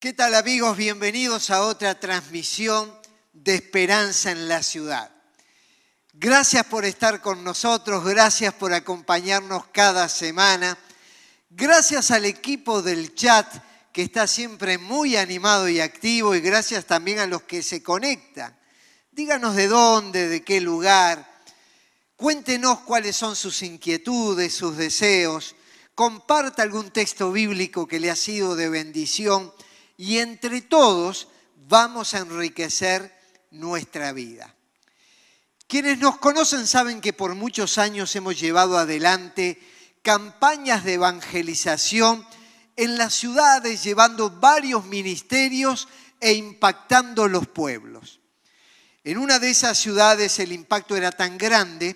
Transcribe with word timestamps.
¿Qué 0.00 0.14
tal 0.14 0.34
amigos? 0.34 0.78
Bienvenidos 0.78 1.50
a 1.50 1.60
otra 1.60 2.00
transmisión 2.00 2.90
de 3.34 3.56
Esperanza 3.56 4.30
en 4.30 4.48
la 4.48 4.62
Ciudad. 4.62 5.10
Gracias 6.14 6.64
por 6.64 6.86
estar 6.86 7.20
con 7.20 7.44
nosotros, 7.44 8.02
gracias 8.02 8.54
por 8.54 8.72
acompañarnos 8.72 9.66
cada 9.66 10.08
semana. 10.08 10.78
Gracias 11.50 12.10
al 12.12 12.24
equipo 12.24 12.80
del 12.80 13.14
chat 13.14 13.46
que 13.92 14.00
está 14.00 14.26
siempre 14.26 14.78
muy 14.78 15.16
animado 15.16 15.68
y 15.68 15.80
activo 15.80 16.34
y 16.34 16.40
gracias 16.40 16.86
también 16.86 17.18
a 17.18 17.26
los 17.26 17.42
que 17.42 17.62
se 17.62 17.82
conectan. 17.82 18.58
Díganos 19.12 19.54
de 19.54 19.68
dónde, 19.68 20.28
de 20.28 20.42
qué 20.42 20.62
lugar. 20.62 21.30
Cuéntenos 22.16 22.78
cuáles 22.80 23.16
son 23.16 23.36
sus 23.36 23.62
inquietudes, 23.62 24.54
sus 24.54 24.78
deseos. 24.78 25.56
Comparta 25.94 26.62
algún 26.62 26.90
texto 26.90 27.32
bíblico 27.32 27.86
que 27.86 28.00
le 28.00 28.10
ha 28.10 28.16
sido 28.16 28.56
de 28.56 28.70
bendición 28.70 29.52
y 30.00 30.18
entre 30.18 30.62
todos 30.62 31.28
vamos 31.68 32.14
a 32.14 32.20
enriquecer 32.20 33.14
nuestra 33.50 34.14
vida. 34.14 34.56
Quienes 35.66 35.98
nos 35.98 36.16
conocen 36.16 36.66
saben 36.66 37.02
que 37.02 37.12
por 37.12 37.34
muchos 37.34 37.76
años 37.76 38.16
hemos 38.16 38.40
llevado 38.40 38.78
adelante 38.78 39.60
campañas 40.00 40.84
de 40.84 40.94
evangelización 40.94 42.26
en 42.76 42.96
las 42.96 43.12
ciudades, 43.12 43.84
llevando 43.84 44.30
varios 44.30 44.86
ministerios 44.86 45.86
e 46.18 46.32
impactando 46.32 47.28
los 47.28 47.46
pueblos. 47.46 48.20
En 49.04 49.18
una 49.18 49.38
de 49.38 49.50
esas 49.50 49.76
ciudades 49.76 50.38
el 50.38 50.52
impacto 50.52 50.96
era 50.96 51.12
tan 51.12 51.36
grande 51.36 51.94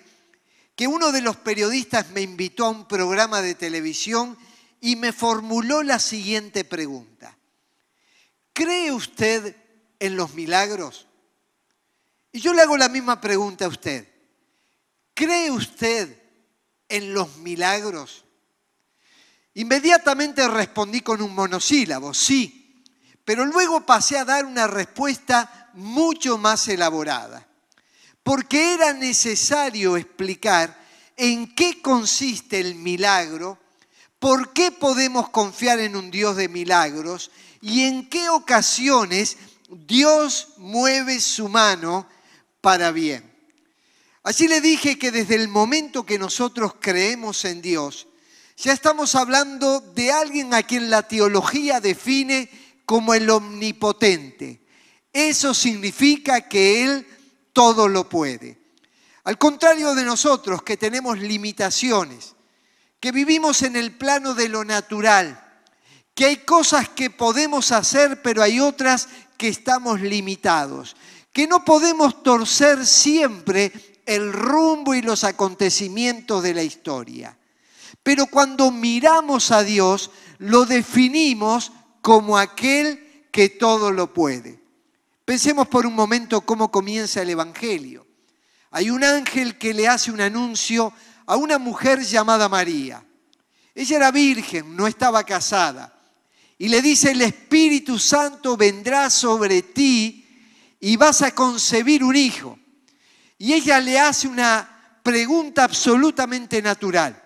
que 0.75 0.85
uno 0.85 1.11
de 1.11 1.21
los 1.21 1.37
periodistas 1.37 2.11
me 2.11 2.21
invitó 2.21 2.65
a 2.65 2.69
un 2.69 2.87
programa 2.87 3.41
de 3.41 3.55
televisión 3.55 4.37
y 4.79 4.95
me 4.95 5.11
formuló 5.11 5.81
la 5.81 5.97
siguiente 5.97 6.65
pregunta. 6.65 7.34
¿Cree 8.55 8.89
usted 8.93 9.53
en 9.99 10.15
los 10.15 10.33
milagros? 10.33 11.07
Y 12.31 12.39
yo 12.39 12.53
le 12.53 12.61
hago 12.61 12.77
la 12.77 12.87
misma 12.87 13.19
pregunta 13.19 13.65
a 13.65 13.67
usted. 13.67 14.07
¿Cree 15.13 15.51
usted 15.51 16.17
en 16.87 17.13
los 17.13 17.35
milagros? 17.39 18.23
Inmediatamente 19.55 20.47
respondí 20.47 21.01
con 21.01 21.21
un 21.21 21.35
monosílabo, 21.35 22.13
sí, 22.13 22.81
pero 23.25 23.45
luego 23.45 23.85
pasé 23.85 24.17
a 24.17 24.23
dar 24.23 24.45
una 24.45 24.67
respuesta 24.67 25.71
mucho 25.73 26.37
más 26.37 26.65
elaborada, 26.69 27.45
porque 28.23 28.73
era 28.73 28.93
necesario 28.93 29.97
explicar 29.97 30.81
en 31.17 31.53
qué 31.53 31.81
consiste 31.81 32.61
el 32.61 32.75
milagro, 32.75 33.59
por 34.17 34.53
qué 34.53 34.71
podemos 34.71 35.27
confiar 35.27 35.79
en 35.81 35.97
un 35.97 36.09
Dios 36.09 36.37
de 36.37 36.47
milagros 36.47 37.31
y 37.65 37.81
en 37.85 38.07
qué 38.09 38.29
ocasiones 38.29 39.37
Dios 39.87 40.49
mueve 40.57 41.19
su 41.19 41.49
mano 41.49 42.07
para 42.61 42.91
bien. 42.91 43.33
Así 44.21 44.47
le 44.47 44.61
dije 44.61 44.99
que 44.99 45.09
desde 45.09 45.33
el 45.33 45.47
momento 45.47 46.05
que 46.05 46.19
nosotros 46.19 46.75
creemos 46.79 47.43
en 47.43 47.63
Dios, 47.63 48.05
ya 48.55 48.71
estamos 48.71 49.15
hablando 49.15 49.79
de 49.79 50.11
alguien 50.11 50.53
a 50.53 50.61
quien 50.61 50.91
la 50.91 51.07
teología 51.07 51.79
define 51.79 52.51
como 52.85 53.15
el 53.15 53.27
omnipotente. 53.31 54.61
Eso 55.11 55.55
significa 55.55 56.47
que 56.47 56.83
Él 56.83 57.07
todo 57.51 57.87
lo 57.87 58.07
puede. 58.07 58.59
Al 59.23 59.39
contrario 59.39 59.95
de 59.95 60.03
nosotros 60.03 60.61
que 60.61 60.77
tenemos 60.77 61.17
limitaciones, 61.17 62.35
que 62.99 63.11
vivimos 63.11 63.63
en 63.63 63.75
el 63.75 63.91
plano 63.97 64.35
de 64.35 64.49
lo 64.49 64.63
natural, 64.63 65.44
que 66.15 66.25
hay 66.25 66.37
cosas 66.37 66.89
que 66.89 67.09
podemos 67.09 67.73
hacer, 67.73 68.21
pero 68.21 68.41
hay 68.41 68.59
otras 68.61 69.09
que 69.37 69.49
estamos 69.49 69.99
limitados, 69.99 70.95
que 71.33 71.45
no 71.45 71.65
podemos 71.65 72.23
torcer 72.23 72.85
siempre 72.85 74.01
el 74.05 74.31
rumbo 74.31 74.93
y 74.93 75.01
los 75.01 75.25
acontecimientos 75.25 76.41
de 76.41 76.53
la 76.53 76.63
historia. 76.63 77.37
Pero 78.01 78.27
cuando 78.27 78.71
miramos 78.71 79.51
a 79.51 79.63
Dios, 79.63 80.09
lo 80.37 80.65
definimos 80.65 81.73
como 82.01 82.37
aquel 82.37 83.27
que 83.31 83.49
todo 83.49 83.91
lo 83.91 84.13
puede. 84.13 84.63
Pensemos 85.25 85.67
por 85.67 85.85
un 85.85 85.95
momento 85.95 86.41
cómo 86.41 86.71
comienza 86.71 87.21
el 87.21 87.31
Evangelio. 87.31 88.07
Hay 88.71 88.89
un 88.89 89.03
ángel 89.03 89.57
que 89.57 89.73
le 89.73 89.87
hace 89.87 90.11
un 90.11 90.21
anuncio 90.21 90.93
a 91.25 91.35
una 91.35 91.57
mujer 91.57 92.01
llamada 92.01 92.47
María. 92.47 93.03
Ella 93.73 93.97
era 93.97 94.11
virgen, 94.11 94.75
no 94.77 94.87
estaba 94.87 95.23
casada. 95.23 95.94
Y 96.57 96.69
le 96.69 96.81
dice, 96.81 97.11
el 97.11 97.21
Espíritu 97.21 97.99
Santo 97.99 98.55
vendrá 98.55 99.09
sobre 99.09 99.61
ti 99.61 100.25
y 100.79 100.95
vas 100.95 101.21
a 101.21 101.31
concebir 101.31 102.03
un 102.03 102.15
hijo. 102.15 102.57
Y 103.37 103.53
ella 103.53 103.79
le 103.79 103.99
hace 103.99 104.27
una 104.27 104.99
pregunta 105.03 105.65
absolutamente 105.65 106.61
natural. 106.61 107.21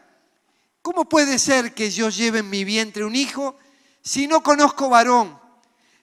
¿Cómo 0.81 1.07
puede 1.07 1.37
ser 1.37 1.73
que 1.73 1.91
yo 1.91 2.09
lleve 2.09 2.39
en 2.39 2.49
mi 2.49 2.63
vientre 2.63 3.05
un 3.05 3.15
hijo 3.15 3.57
si 4.01 4.27
no 4.27 4.41
conozco 4.41 4.89
varón, 4.89 5.39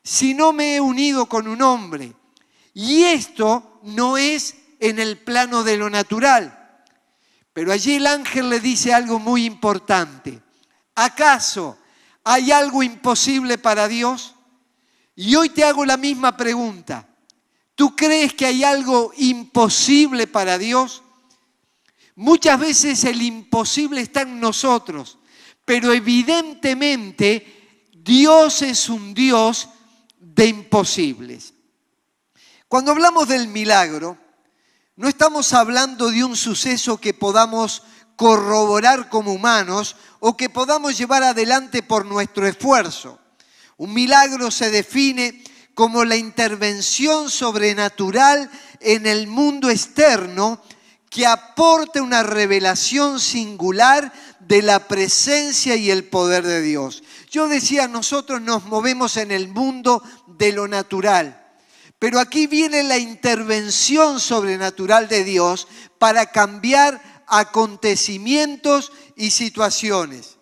si 0.05 0.35
no 0.35 0.53
me 0.53 0.77
he 0.77 0.81
unido 0.81 1.27
con 1.27 1.49
un 1.49 1.63
hombre? 1.63 2.13
Y 2.75 3.03
esto 3.03 3.81
no 3.83 4.17
es 4.17 4.55
en 4.79 4.99
el 4.99 5.19
plano 5.19 5.65
de 5.65 5.77
lo 5.77 5.91
natural. 5.91 6.85
Pero 7.53 7.73
allí 7.73 7.95
el 7.95 8.07
ángel 8.07 8.51
le 8.51 8.61
dice 8.61 8.93
algo 8.93 9.19
muy 9.19 9.47
importante. 9.47 10.43
¿Acaso 10.95 11.79
hay 12.29 12.51
algo 12.51 12.83
imposible 12.83 13.57
para 13.57 13.87
Dios? 13.87 14.35
Y 15.15 15.37
hoy 15.37 15.49
te 15.51 15.63
hago 15.63 15.87
la 15.87 15.97
misma 15.97 16.37
pregunta. 16.37 17.09
¿Tú 17.77 17.95
crees 17.95 18.35
que 18.35 18.47
hay 18.47 18.65
algo 18.65 19.13
imposible 19.17 20.27
para 20.27 20.59
Dios? 20.59 21.05
Muchas 22.17 22.59
veces 22.59 23.05
el 23.05 23.23
imposible 23.23 24.01
está 24.01 24.23
en 24.23 24.41
nosotros, 24.41 25.19
pero 25.65 25.93
evidentemente 25.93 27.89
Dios 27.93 28.61
es 28.63 28.89
un 28.89 29.15
Dios 29.15 29.69
de 30.19 30.47
imposibles. 30.49 31.55
Cuando 32.67 32.91
hablamos 32.91 33.29
del 33.29 33.47
milagro, 33.47 34.19
no 34.97 35.07
estamos 35.07 35.53
hablando 35.53 36.11
de 36.11 36.25
un 36.25 36.35
suceso 36.35 37.01
que 37.01 37.15
podamos 37.15 37.85
corroborar 38.17 39.09
como 39.09 39.33
humanos 39.33 39.97
o 40.21 40.37
que 40.37 40.49
podamos 40.51 40.99
llevar 40.99 41.23
adelante 41.23 41.83
por 41.83 42.07
nuestro 42.07 42.47
esfuerzo. 42.47 43.19
Un 43.77 43.93
milagro 43.93 44.51
se 44.51 44.71
define 44.71 45.45
como 45.75 46.05
la 46.05 46.17
intervención 46.17 47.31
sobrenatural 47.31 48.51
en 48.81 49.07
el 49.07 49.27
mundo 49.27 49.69
externo 49.69 50.63
que 51.11 51.27
aporte 51.27 52.01
una 52.01 52.23
revelación 52.23 53.21
singular 53.21 54.13
de 54.41 54.63
la 54.63 54.89
presencia 54.89 55.77
y 55.77 55.91
el 55.91 56.05
poder 56.05 56.45
de 56.45 56.63
Dios. 56.63 57.03
Yo 57.31 57.49
decía, 57.49 57.89
nosotros 57.89 58.41
nos 58.41 58.65
movemos 58.65 59.17
en 59.17 59.31
el 59.31 59.49
mundo 59.49 60.03
de 60.27 60.53
lo 60.53 60.69
natural, 60.69 61.45
pero 61.99 62.21
aquí 62.21 62.47
viene 62.47 62.83
la 62.83 62.99
intervención 62.99 64.21
sobrenatural 64.21 65.09
de 65.09 65.25
Dios 65.25 65.69
para 65.99 66.27
cambiar 66.27 67.16
acontecimientos 67.27 68.93
y 69.17 69.31
situaciones. 69.31 70.37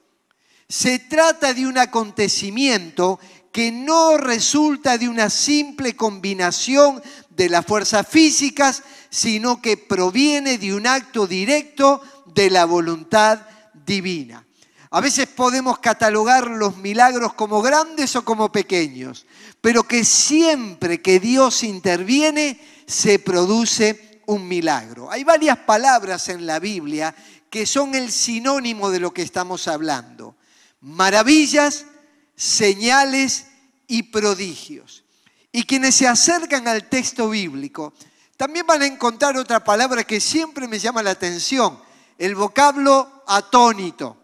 Se 0.69 0.99
trata 0.99 1.55
de 1.55 1.67
un 1.67 1.79
acontecimiento 1.79 3.19
que 3.53 3.71
no 3.71 4.17
resulta 4.17 4.99
de 4.99 5.09
una 5.09 5.31
simple 5.31 5.95
combinación 5.95 7.01
de 7.31 7.49
las 7.49 7.65
fuerzas 7.65 8.07
físicas, 8.09 8.83
sino 9.11 9.63
que 9.63 9.77
proviene 9.77 10.59
de 10.59 10.75
un 10.75 10.87
acto 10.87 11.27
directo 11.27 12.03
de 12.35 12.51
la 12.51 12.65
voluntad 12.65 13.41
divina. 13.87 14.45
A 14.91 15.01
veces 15.01 15.27
podemos 15.27 15.79
catalogar 15.79 16.49
los 16.49 16.77
milagros 16.77 17.35
como 17.35 17.63
grandes 17.63 18.15
o 18.17 18.25
como 18.25 18.51
pequeños, 18.51 19.27
pero 19.61 19.83
que 19.85 20.05
siempre 20.05 21.01
que 21.01 21.21
Dios 21.21 21.63
interviene 21.63 22.61
se 22.87 23.19
produce 23.19 24.14
un 24.27 24.47
milagro. 24.47 25.11
Hay 25.11 25.25
varias 25.25 25.59
palabras 25.59 26.29
en 26.29 26.47
la 26.47 26.59
Biblia 26.59 27.15
que 27.51 27.67
son 27.67 27.95
el 27.95 28.11
sinónimo 28.11 28.91
de 28.91 29.01
lo 29.01 29.13
que 29.13 29.23
estamos 29.23 29.69
hablando. 29.69 30.37
Maravillas, 30.81 31.87
señales 32.35 33.47
y 33.87 34.05
prodigios. 34.05 35.05
Y 35.53 35.65
quienes 35.65 35.95
se 35.95 36.09
acercan 36.09 36.67
al 36.67 36.89
texto 36.89 37.31
bíblico 37.31 37.95
también 38.37 38.67
van 38.67 38.83
a 38.83 38.87
encontrar 38.87 39.37
otra 39.37 39.63
palabra 39.63 40.03
que 40.03 40.21
siempre 40.21 40.67
me 40.67 40.81
llama 40.81 41.03
la 41.03 41.11
atención, 41.11 41.79
el 42.19 42.35
vocablo 42.35 43.23
atónito. 43.27 44.17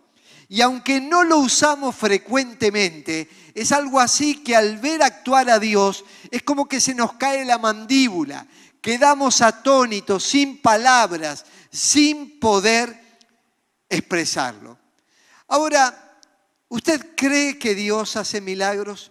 Y 0.49 0.63
aunque 0.63 1.01
no 1.01 1.23
lo 1.23 1.39
usamos 1.39 1.95
frecuentemente, 1.95 3.31
es 3.55 3.71
algo 3.71 4.01
así 4.01 4.43
que 4.43 4.57
al 4.57 4.79
ver 4.79 5.03
actuar 5.03 5.49
a 5.49 5.61
Dios 5.61 6.05
es 6.33 6.43
como 6.43 6.67
que 6.67 6.81
se 6.81 6.95
nos 6.95 7.13
cae 7.13 7.45
la 7.45 7.59
mandíbula, 7.59 8.47
quedamos 8.81 9.43
atónitos, 9.43 10.25
sin 10.25 10.61
palabras, 10.61 11.45
sin 11.71 12.39
poder 12.39 13.19
expresarlo. 13.89 14.79
Ahora, 15.49 16.19
¿usted 16.69 17.15
cree 17.17 17.59
que 17.59 17.75
Dios 17.75 18.17
hace 18.17 18.41
milagros? 18.41 19.11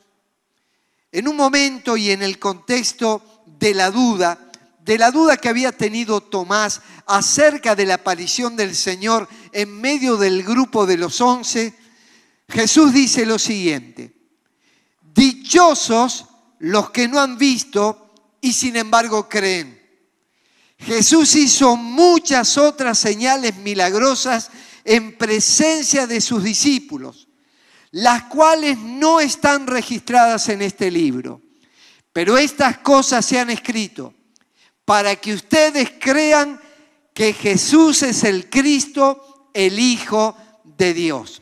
en 1.12 1.27
un 1.27 1.36
momento 1.36 1.98
y 1.98 2.12
en 2.12 2.21
el 2.21 2.38
contexto 2.39 3.44
de 3.45 3.74
la 3.74 3.92
duda, 3.92 4.51
de 4.80 4.98
la 4.98 5.12
duda 5.12 5.38
que 5.38 5.50
había 5.50 5.72
tenido 5.72 6.22
Tomás 6.22 6.81
acerca 7.06 7.75
de 7.75 7.86
la 7.86 7.95
aparición 7.95 8.56
del 8.56 8.75
Señor 8.75 9.27
en 9.51 9.80
medio 9.80 10.18
del 10.18 10.44
grupo 10.44 10.86
de 10.86 10.98
los 10.98 11.19
once, 11.22 11.74
Jesús 12.48 12.94
dice 12.94 13.25
lo 13.25 13.39
siguiente, 13.39 14.13
dichosos 15.01 16.25
los 16.60 16.92
que 16.92 17.07
no 17.07 17.19
han 17.19 17.38
visto 17.38 18.09
y 18.41 18.53
sin 18.53 18.75
embargo 18.75 19.27
creen. 19.27 19.80
Jesús 20.77 21.36
hizo 21.36 21.75
muchas 21.75 22.57
otras 22.57 22.97
señales 22.97 23.56
milagrosas 23.57 24.50
en 24.86 25.18
presencia 25.18 26.07
de 26.07 26.21
sus 26.21 26.44
discípulos, 26.44 27.27
las 27.91 28.24
cuales 28.24 28.77
no 28.77 29.19
están 29.19 29.68
registradas 29.68 30.47
en 30.50 30.62
este 30.62 30.89
libro. 30.89 31.41
Pero 32.13 32.38
estas 32.38 32.80
cosas 32.80 33.25
se 33.25 33.39
han 33.39 33.50
escrito 33.50 34.13
para 34.86 35.15
que 35.18 35.33
ustedes 35.33 35.91
crean 36.00 36.59
que 37.13 37.33
Jesús 37.33 38.01
es 38.01 38.24
el 38.24 38.50
Cristo, 38.50 39.51
el 39.53 39.77
Hijo 39.77 40.36
de 40.63 40.94
Dios. 40.94 41.41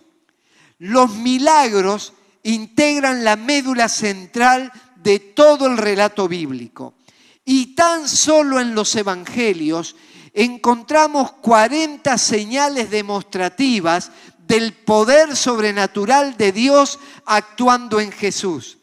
Los 0.80 1.12
milagros 1.16 2.14
integran 2.44 3.24
la 3.24 3.36
médula 3.36 3.88
central 3.90 4.72
de 5.04 5.20
todo 5.20 5.68
el 5.68 5.78
relato 5.78 6.28
bíblico. 6.28 6.96
Y 7.46 7.76
tan 7.76 8.10
solo 8.10 8.60
en 8.60 8.76
los 8.76 8.96
evangelios 8.96 9.96
encontramos 10.34 11.32
40 11.32 12.18
señales 12.18 12.92
demostrativas 12.92 14.12
del 14.48 14.74
poder 14.74 15.36
sobrenatural 15.36 16.38
de 16.38 16.52
Dios 16.52 17.00
actuando 17.26 18.00
en 18.00 18.12
Jesús. 18.12 18.78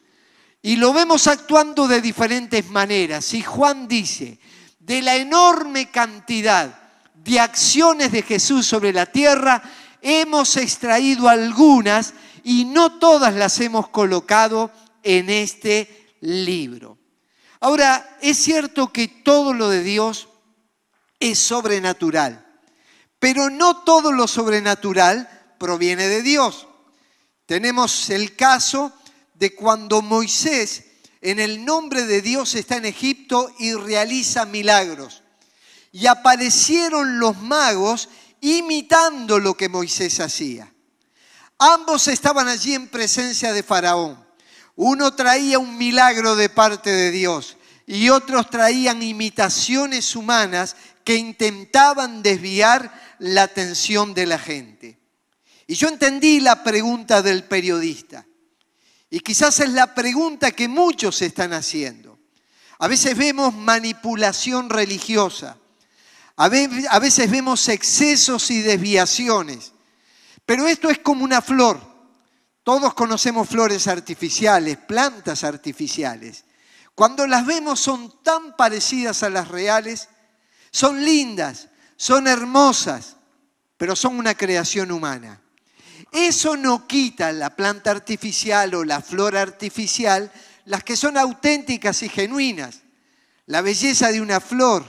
Y 0.62 0.76
lo 0.76 0.92
vemos 0.92 1.26
actuando 1.26 1.86
de 1.86 2.00
diferentes 2.00 2.68
maneras. 2.70 3.34
Y 3.34 3.42
Juan 3.42 3.86
dice, 3.86 4.38
de 4.78 5.02
la 5.02 5.16
enorme 5.16 5.90
cantidad 5.90 6.74
de 7.14 7.40
acciones 7.40 8.12
de 8.12 8.22
Jesús 8.22 8.66
sobre 8.66 8.92
la 8.92 9.06
tierra, 9.06 9.62
hemos 10.02 10.56
extraído 10.56 11.28
algunas 11.28 12.14
y 12.42 12.66
no 12.66 12.98
todas 12.98 13.34
las 13.34 13.60
hemos 13.60 13.88
colocado 13.88 14.70
en 15.02 15.30
este 15.30 16.03
libro. 16.24 16.98
Ahora, 17.60 18.18
es 18.20 18.38
cierto 18.38 18.92
que 18.92 19.08
todo 19.08 19.54
lo 19.54 19.68
de 19.68 19.82
Dios 19.82 20.28
es 21.20 21.38
sobrenatural, 21.38 22.44
pero 23.18 23.50
no 23.50 23.82
todo 23.84 24.12
lo 24.12 24.26
sobrenatural 24.26 25.56
proviene 25.58 26.08
de 26.08 26.22
Dios. 26.22 26.66
Tenemos 27.46 28.10
el 28.10 28.36
caso 28.36 28.92
de 29.34 29.54
cuando 29.54 30.02
Moisés 30.02 30.84
en 31.20 31.40
el 31.40 31.64
nombre 31.64 32.04
de 32.04 32.20
Dios 32.20 32.54
está 32.54 32.76
en 32.76 32.84
Egipto 32.84 33.50
y 33.58 33.72
realiza 33.72 34.44
milagros. 34.44 35.22
Y 35.90 36.06
aparecieron 36.06 37.18
los 37.18 37.38
magos 37.38 38.08
imitando 38.40 39.38
lo 39.38 39.54
que 39.54 39.68
Moisés 39.70 40.20
hacía. 40.20 40.72
Ambos 41.58 42.08
estaban 42.08 42.48
allí 42.48 42.74
en 42.74 42.88
presencia 42.88 43.52
de 43.52 43.62
Faraón. 43.62 44.23
Uno 44.76 45.14
traía 45.14 45.58
un 45.58 45.78
milagro 45.78 46.34
de 46.36 46.48
parte 46.48 46.90
de 46.90 47.10
Dios 47.10 47.56
y 47.86 48.08
otros 48.08 48.50
traían 48.50 49.02
imitaciones 49.02 50.16
humanas 50.16 50.76
que 51.04 51.16
intentaban 51.16 52.22
desviar 52.22 53.16
la 53.18 53.42
atención 53.44 54.14
de 54.14 54.26
la 54.26 54.38
gente. 54.38 54.98
Y 55.66 55.74
yo 55.74 55.88
entendí 55.88 56.40
la 56.40 56.62
pregunta 56.62 57.22
del 57.22 57.44
periodista. 57.44 58.26
Y 59.10 59.20
quizás 59.20 59.60
es 59.60 59.70
la 59.70 59.94
pregunta 59.94 60.50
que 60.50 60.66
muchos 60.66 61.22
están 61.22 61.52
haciendo. 61.52 62.18
A 62.78 62.88
veces 62.88 63.16
vemos 63.16 63.54
manipulación 63.54 64.68
religiosa. 64.68 65.56
A 66.36 66.48
veces 66.48 67.30
vemos 67.30 67.68
excesos 67.68 68.50
y 68.50 68.60
desviaciones. 68.60 69.72
Pero 70.44 70.66
esto 70.66 70.90
es 70.90 70.98
como 70.98 71.24
una 71.24 71.40
flor. 71.40 71.93
Todos 72.64 72.94
conocemos 72.94 73.46
flores 73.46 73.86
artificiales, 73.88 74.78
plantas 74.78 75.44
artificiales. 75.44 76.44
Cuando 76.94 77.26
las 77.26 77.44
vemos 77.44 77.78
son 77.78 78.22
tan 78.22 78.56
parecidas 78.56 79.22
a 79.22 79.28
las 79.28 79.48
reales, 79.48 80.08
son 80.70 81.04
lindas, 81.04 81.68
son 81.96 82.26
hermosas, 82.26 83.16
pero 83.76 83.94
son 83.94 84.18
una 84.18 84.34
creación 84.34 84.92
humana. 84.92 85.42
Eso 86.10 86.56
no 86.56 86.86
quita 86.86 87.32
la 87.32 87.54
planta 87.54 87.90
artificial 87.90 88.74
o 88.74 88.82
la 88.82 89.02
flor 89.02 89.36
artificial, 89.36 90.32
las 90.64 90.82
que 90.82 90.96
son 90.96 91.18
auténticas 91.18 92.02
y 92.02 92.08
genuinas. 92.08 92.80
La 93.44 93.60
belleza 93.60 94.10
de 94.10 94.22
una 94.22 94.40
flor, 94.40 94.86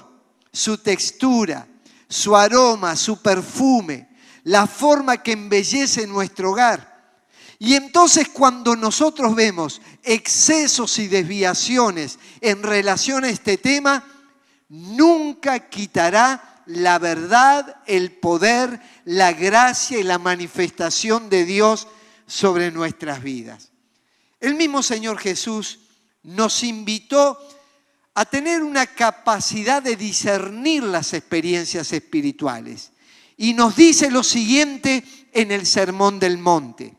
su 0.54 0.78
textura, 0.78 1.68
su 2.08 2.38
aroma, 2.38 2.96
su 2.96 3.22
perfume, 3.22 4.16
la 4.44 4.66
forma 4.66 5.22
que 5.22 5.34
embellece 5.34 6.08
nuestro 6.08 6.52
hogar 6.52 6.95
y 7.60 7.76
entonces 7.76 8.30
cuando 8.30 8.76
nosotros 8.76 9.36
vemos 9.36 9.82
excesos 10.04 11.00
y 11.00 11.08
desviaciones 11.08 12.20
en 12.42 12.64
relación 12.64 13.24
a 13.24 13.30
este 13.30 13.58
tema, 13.58 14.04
nunca 14.70 15.70
quitará 15.70 16.64
la 16.66 17.00
verdad, 17.00 17.78
el 17.86 18.12
poder, 18.12 18.82
la 19.06 19.32
gracia 19.34 20.00
y 20.00 20.04
la 20.04 20.18
manifestación 20.18 21.30
de 21.30 21.46
Dios 21.46 21.88
sobre 22.28 22.72
nuestras 22.72 23.22
vidas. 23.22 23.72
El 24.40 24.56
mismo 24.56 24.84
Señor 24.84 25.20
Jesús 25.20 25.80
nos 26.24 26.64
invitó 26.64 27.38
a 28.16 28.26
tener 28.26 28.64
una 28.64 28.88
capacidad 28.88 29.84
de 29.84 29.96
discernir 29.96 30.84
las 30.84 31.14
experiencias 31.14 31.92
espirituales. 31.94 32.92
Y 33.38 33.54
nos 33.54 33.76
dice 33.76 34.10
lo 34.10 34.24
siguiente 34.24 35.04
en 35.34 35.52
el 35.52 35.66
Sermón 35.66 36.20
del 36.20 36.38
Monte. 36.38 36.96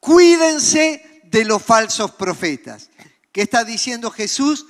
Cuídense 0.00 1.22
de 1.24 1.44
los 1.44 1.62
falsos 1.62 2.12
profetas. 2.12 2.90
¿Qué 3.32 3.42
está 3.42 3.64
diciendo 3.64 4.10
Jesús? 4.10 4.66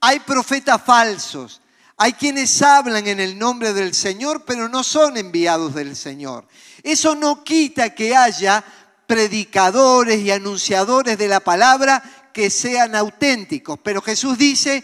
Hay 0.00 0.20
profetas 0.20 0.82
falsos. 0.82 1.60
Hay 1.96 2.14
quienes 2.14 2.60
hablan 2.60 3.06
en 3.06 3.20
el 3.20 3.38
nombre 3.38 3.72
del 3.72 3.94
Señor, 3.94 4.44
pero 4.44 4.68
no 4.68 4.82
son 4.82 5.16
enviados 5.16 5.74
del 5.74 5.94
Señor. 5.94 6.46
Eso 6.82 7.14
no 7.14 7.44
quita 7.44 7.94
que 7.94 8.16
haya 8.16 8.64
predicadores 9.06 10.20
y 10.20 10.30
anunciadores 10.30 11.16
de 11.16 11.28
la 11.28 11.40
palabra 11.40 12.30
que 12.32 12.50
sean 12.50 12.96
auténticos. 12.96 13.78
Pero 13.82 14.02
Jesús 14.02 14.36
dice, 14.36 14.82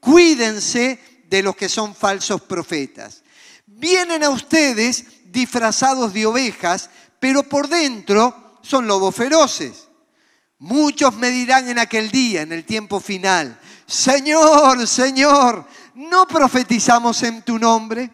cuídense 0.00 1.22
de 1.28 1.42
los 1.42 1.54
que 1.56 1.68
son 1.68 1.94
falsos 1.94 2.40
profetas. 2.42 3.22
Vienen 3.66 4.24
a 4.24 4.30
ustedes 4.30 5.04
disfrazados 5.26 6.14
de 6.14 6.24
ovejas, 6.24 6.88
pero 7.20 7.42
por 7.42 7.68
dentro 7.68 8.45
son 8.66 8.86
lobos 8.86 9.14
feroces. 9.14 9.88
Muchos 10.58 11.14
me 11.16 11.30
dirán 11.30 11.68
en 11.68 11.78
aquel 11.78 12.10
día, 12.10 12.42
en 12.42 12.52
el 12.52 12.64
tiempo 12.64 12.98
final, 12.98 13.58
Señor, 13.86 14.86
Señor, 14.88 15.66
¿no 15.94 16.26
profetizamos 16.26 17.22
en 17.22 17.42
tu 17.42 17.58
nombre? 17.58 18.10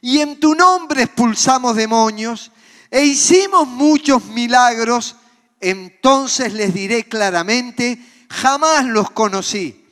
Y 0.00 0.20
en 0.20 0.38
tu 0.38 0.54
nombre 0.54 1.02
expulsamos 1.02 1.74
demonios 1.74 2.52
e 2.90 3.04
hicimos 3.04 3.66
muchos 3.66 4.24
milagros. 4.26 5.16
Entonces 5.60 6.52
les 6.52 6.72
diré 6.72 7.04
claramente, 7.04 7.98
jamás 8.30 8.84
los 8.84 9.10
conocí. 9.10 9.84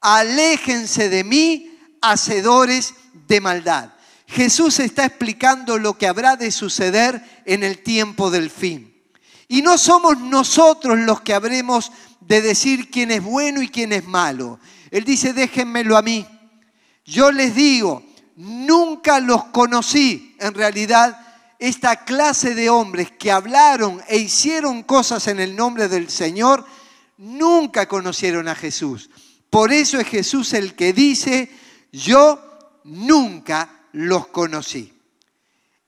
Aléjense 0.00 1.08
de 1.08 1.22
mí, 1.22 1.78
hacedores 2.00 2.94
de 3.28 3.40
maldad. 3.40 3.92
Jesús 4.26 4.80
está 4.80 5.04
explicando 5.04 5.78
lo 5.78 5.96
que 5.96 6.08
habrá 6.08 6.34
de 6.36 6.50
suceder 6.50 7.42
en 7.44 7.62
el 7.62 7.78
tiempo 7.84 8.30
del 8.30 8.50
fin. 8.50 8.95
Y 9.48 9.62
no 9.62 9.78
somos 9.78 10.18
nosotros 10.18 10.98
los 10.98 11.20
que 11.20 11.34
habremos 11.34 11.92
de 12.20 12.40
decir 12.42 12.90
quién 12.90 13.10
es 13.10 13.22
bueno 13.22 13.62
y 13.62 13.68
quién 13.68 13.92
es 13.92 14.04
malo. 14.06 14.58
Él 14.90 15.04
dice, 15.04 15.32
déjenmelo 15.32 15.96
a 15.96 16.02
mí. 16.02 16.26
Yo 17.04 17.30
les 17.30 17.54
digo, 17.54 18.02
nunca 18.36 19.20
los 19.20 19.44
conocí. 19.46 20.34
En 20.40 20.54
realidad, 20.54 21.18
esta 21.58 22.04
clase 22.04 22.54
de 22.54 22.68
hombres 22.68 23.10
que 23.12 23.30
hablaron 23.30 24.02
e 24.08 24.18
hicieron 24.18 24.82
cosas 24.82 25.28
en 25.28 25.40
el 25.40 25.56
nombre 25.56 25.88
del 25.88 26.10
Señor, 26.10 26.66
nunca 27.16 27.86
conocieron 27.86 28.48
a 28.48 28.54
Jesús. 28.54 29.10
Por 29.50 29.72
eso 29.72 29.98
es 29.98 30.08
Jesús 30.08 30.52
el 30.52 30.74
que 30.74 30.92
dice, 30.92 31.50
yo 31.92 32.40
nunca 32.84 33.86
los 33.92 34.26
conocí. 34.26 34.92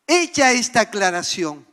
Hecha 0.06 0.52
esta 0.52 0.80
aclaración, 0.80 1.66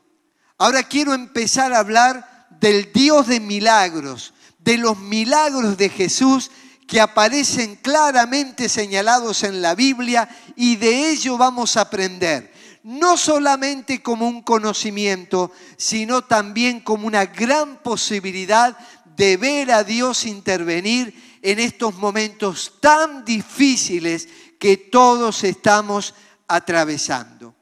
Ahora 0.57 0.83
quiero 0.83 1.13
empezar 1.13 1.73
a 1.73 1.79
hablar 1.79 2.47
del 2.61 2.91
Dios 2.93 3.27
de 3.27 3.39
milagros, 3.39 4.33
de 4.59 4.77
los 4.77 4.97
milagros 4.97 5.77
de 5.77 5.89
Jesús 5.89 6.49
que 6.87 7.01
aparecen 7.01 7.75
claramente 7.77 8.69
señalados 8.69 9.43
en 9.43 9.61
la 9.61 9.75
Biblia 9.75 10.29
y 10.55 10.77
de 10.77 11.09
ello 11.09 11.37
vamos 11.37 11.75
a 11.75 11.81
aprender, 11.81 12.53
no 12.83 13.17
solamente 13.17 14.01
como 14.01 14.27
un 14.27 14.43
conocimiento, 14.43 15.51
sino 15.77 16.21
también 16.21 16.79
como 16.79 17.07
una 17.07 17.25
gran 17.25 17.81
posibilidad 17.81 18.77
de 19.17 19.35
ver 19.35 19.71
a 19.71 19.83
Dios 19.83 20.25
intervenir 20.25 21.39
en 21.41 21.59
estos 21.59 21.95
momentos 21.95 22.75
tan 22.79 23.25
difíciles 23.25 24.29
que 24.57 24.77
todos 24.77 25.43
estamos 25.43 26.13
atravesando. 26.47 27.55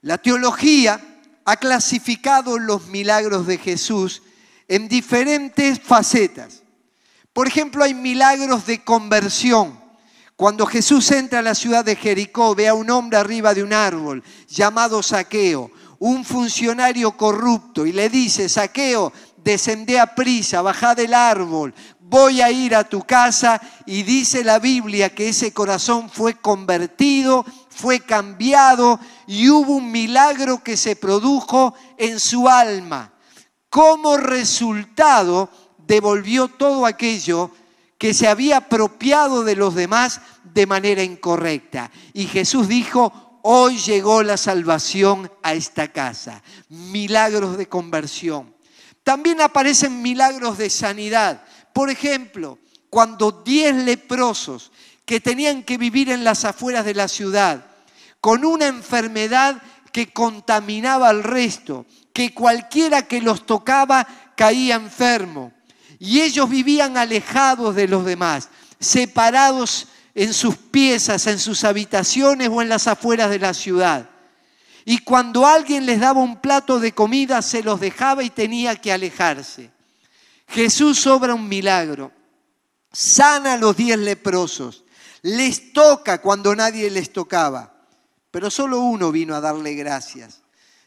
La 0.00 0.18
teología 0.18 1.11
ha 1.44 1.56
clasificado 1.56 2.58
los 2.58 2.86
milagros 2.86 3.46
de 3.46 3.58
Jesús 3.58 4.22
en 4.68 4.88
diferentes 4.88 5.80
facetas. 5.80 6.62
Por 7.32 7.48
ejemplo, 7.48 7.84
hay 7.84 7.94
milagros 7.94 8.66
de 8.66 8.84
conversión. 8.84 9.80
Cuando 10.36 10.66
Jesús 10.66 11.10
entra 11.10 11.38
a 11.38 11.42
la 11.42 11.54
ciudad 11.54 11.84
de 11.84 11.96
Jericó, 11.96 12.54
ve 12.54 12.68
a 12.68 12.74
un 12.74 12.90
hombre 12.90 13.18
arriba 13.18 13.54
de 13.54 13.62
un 13.62 13.72
árbol 13.72 14.22
llamado 14.48 15.02
Saqueo, 15.02 15.70
un 15.98 16.24
funcionario 16.24 17.16
corrupto, 17.16 17.86
y 17.86 17.92
le 17.92 18.08
dice, 18.08 18.48
Saqueo, 18.48 19.12
descendé 19.36 20.00
a 20.00 20.14
prisa, 20.14 20.62
baja 20.62 20.94
del 20.94 21.14
árbol, 21.14 21.74
voy 22.00 22.40
a 22.40 22.50
ir 22.50 22.74
a 22.74 22.84
tu 22.84 23.02
casa, 23.02 23.60
y 23.86 24.02
dice 24.02 24.42
la 24.42 24.58
Biblia 24.58 25.14
que 25.14 25.28
ese 25.28 25.52
corazón 25.52 26.10
fue 26.10 26.34
convertido, 26.34 27.44
fue 27.74 28.00
cambiado, 28.00 29.00
y 29.26 29.48
hubo 29.48 29.74
un 29.76 29.90
milagro 29.90 30.62
que 30.62 30.76
se 30.76 30.96
produjo 30.96 31.74
en 31.96 32.20
su 32.20 32.48
alma. 32.48 33.12
Como 33.68 34.16
resultado, 34.16 35.48
devolvió 35.78 36.48
todo 36.48 36.86
aquello 36.86 37.50
que 37.98 38.14
se 38.14 38.28
había 38.28 38.58
apropiado 38.58 39.44
de 39.44 39.56
los 39.56 39.74
demás 39.74 40.20
de 40.42 40.66
manera 40.66 41.02
incorrecta. 41.02 41.90
Y 42.12 42.26
Jesús 42.26 42.68
dijo, 42.68 43.40
hoy 43.42 43.78
llegó 43.78 44.22
la 44.22 44.36
salvación 44.36 45.30
a 45.42 45.54
esta 45.54 45.92
casa. 45.92 46.42
Milagros 46.68 47.56
de 47.56 47.68
conversión. 47.68 48.54
También 49.04 49.40
aparecen 49.40 50.02
milagros 50.02 50.58
de 50.58 50.70
sanidad. 50.70 51.44
Por 51.72 51.90
ejemplo, 51.90 52.58
cuando 52.90 53.32
diez 53.32 53.74
leprosos 53.74 54.70
que 55.04 55.20
tenían 55.20 55.62
que 55.62 55.78
vivir 55.78 56.10
en 56.10 56.24
las 56.24 56.44
afueras 56.44 56.84
de 56.84 56.94
la 56.94 57.08
ciudad, 57.08 57.64
con 58.20 58.44
una 58.44 58.66
enfermedad 58.66 59.60
que 59.92 60.12
contaminaba 60.12 61.08
al 61.08 61.22
resto, 61.22 61.86
que 62.12 62.32
cualquiera 62.32 63.02
que 63.02 63.20
los 63.20 63.46
tocaba 63.46 64.06
caía 64.36 64.76
enfermo. 64.76 65.52
Y 65.98 66.20
ellos 66.20 66.48
vivían 66.48 66.96
alejados 66.96 67.74
de 67.74 67.88
los 67.88 68.04
demás, 68.04 68.48
separados 68.80 69.88
en 70.14 70.34
sus 70.34 70.56
piezas, 70.56 71.26
en 71.26 71.38
sus 71.38 71.64
habitaciones 71.64 72.48
o 72.50 72.60
en 72.60 72.68
las 72.68 72.86
afueras 72.86 73.30
de 73.30 73.38
la 73.38 73.54
ciudad. 73.54 74.08
Y 74.84 74.98
cuando 74.98 75.46
alguien 75.46 75.86
les 75.86 76.00
daba 76.00 76.20
un 76.20 76.40
plato 76.40 76.80
de 76.80 76.92
comida, 76.92 77.40
se 77.40 77.62
los 77.62 77.80
dejaba 77.80 78.22
y 78.24 78.30
tenía 78.30 78.74
que 78.76 78.92
alejarse. 78.92 79.70
Jesús 80.48 81.06
obra 81.06 81.34
un 81.34 81.48
milagro, 81.48 82.12
sana 82.92 83.54
a 83.54 83.56
los 83.56 83.76
diez 83.76 83.98
leprosos, 83.98 84.84
les 85.22 85.72
toca 85.72 86.20
cuando 86.20 86.54
nadie 86.54 86.90
les 86.90 87.12
tocaba, 87.12 87.72
pero 88.30 88.50
solo 88.50 88.80
uno 88.80 89.12
vino 89.12 89.34
a 89.34 89.40
darle 89.40 89.74
gracias. 89.74 90.42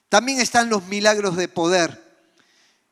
También 0.10 0.40
están 0.40 0.70
los 0.70 0.86
milagros 0.86 1.36
de 1.36 1.48
poder. 1.48 2.04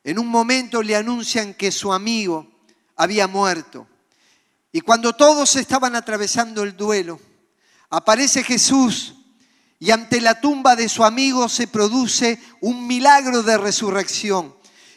En 0.04 0.20
un 0.20 0.28
momento 0.28 0.82
le 0.82 0.96
anuncian 0.96 1.54
que 1.54 1.72
su 1.72 1.94
amigo 1.94 2.48
había 2.96 3.28
muerto. 3.28 3.88
Y 4.72 4.82
cuando 4.82 5.14
todos 5.14 5.56
estaban 5.56 5.96
atravesando 5.96 6.64
el 6.64 6.76
duelo, 6.76 7.20
aparece 7.90 8.44
Jesús 8.44 9.16
y 9.80 9.92
ante 9.92 10.22
la 10.22 10.40
tumba 10.40 10.76
de 10.76 10.90
su 10.90 11.04
amigo 11.04 11.50
se 11.50 11.68
produce 11.68 12.40
un 12.62 12.88
milagro 12.88 13.44
de 13.44 13.58
resurrección. 13.58 14.56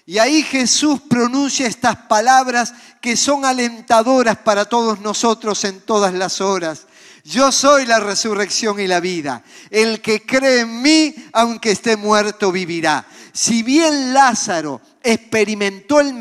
Y 0.09 0.19
ahí 0.19 0.45
Jesús 0.45 1.01
pronuncia 1.01 1.67
estas 1.67 1.97
palabras 1.97 2.73
que 3.01 3.17
son 3.17 3.45
alentadoras 3.45 4.37
para 4.39 4.65
todos 4.65 5.01
nosotros 5.01 5.65
en 5.65 5.81
todas 5.81 6.15
las 6.15 6.41
horas. 6.41 6.87
Yo 7.25 7.51
soy 7.51 7.87
la 7.87 7.99
resurrección 7.99 8.79
y 8.79 8.87
la 8.87 9.01
vida. 9.01 9.43
El 9.69 10.01
que 10.01 10.25
cree 10.25 10.61
en 10.61 10.81
mí, 10.81 11.13
aunque 11.33 11.73
esté 11.73 11.97
muerto, 11.97 12.53
vivirá. 12.53 13.05
Si 13.33 13.65
bien 13.65 14.15
Lázaro 14.15 14.81
experimentó 15.03 15.99
el, 15.99 16.15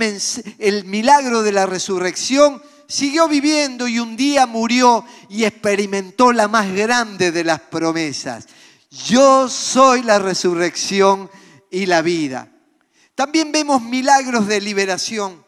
el, 0.57 0.85
milagro 0.85 1.43
de 1.43 1.51
la 1.51 1.67
resurrección, 1.67 2.63
siguió 2.87 3.27
viviendo 3.27 3.87
y 3.87 3.99
un 3.99 4.17
día 4.17 4.47
murió 4.47 5.05
y 5.29 5.43
experimentó 5.43 6.33
la 6.33 6.47
más 6.47 6.73
grande 6.73 7.31
de 7.31 7.43
las 7.43 7.59
promesas. 7.59 8.47
Yo 8.89 9.47
soy 9.47 10.01
la 10.01 10.17
resurrección 10.17 11.29
y 11.69 11.85
la 11.85 12.01
vida. 12.01 12.49
También 13.15 13.51
vemos 13.51 13.81
milagros 13.81 14.47
de 14.47 14.61
liberación. 14.61 15.43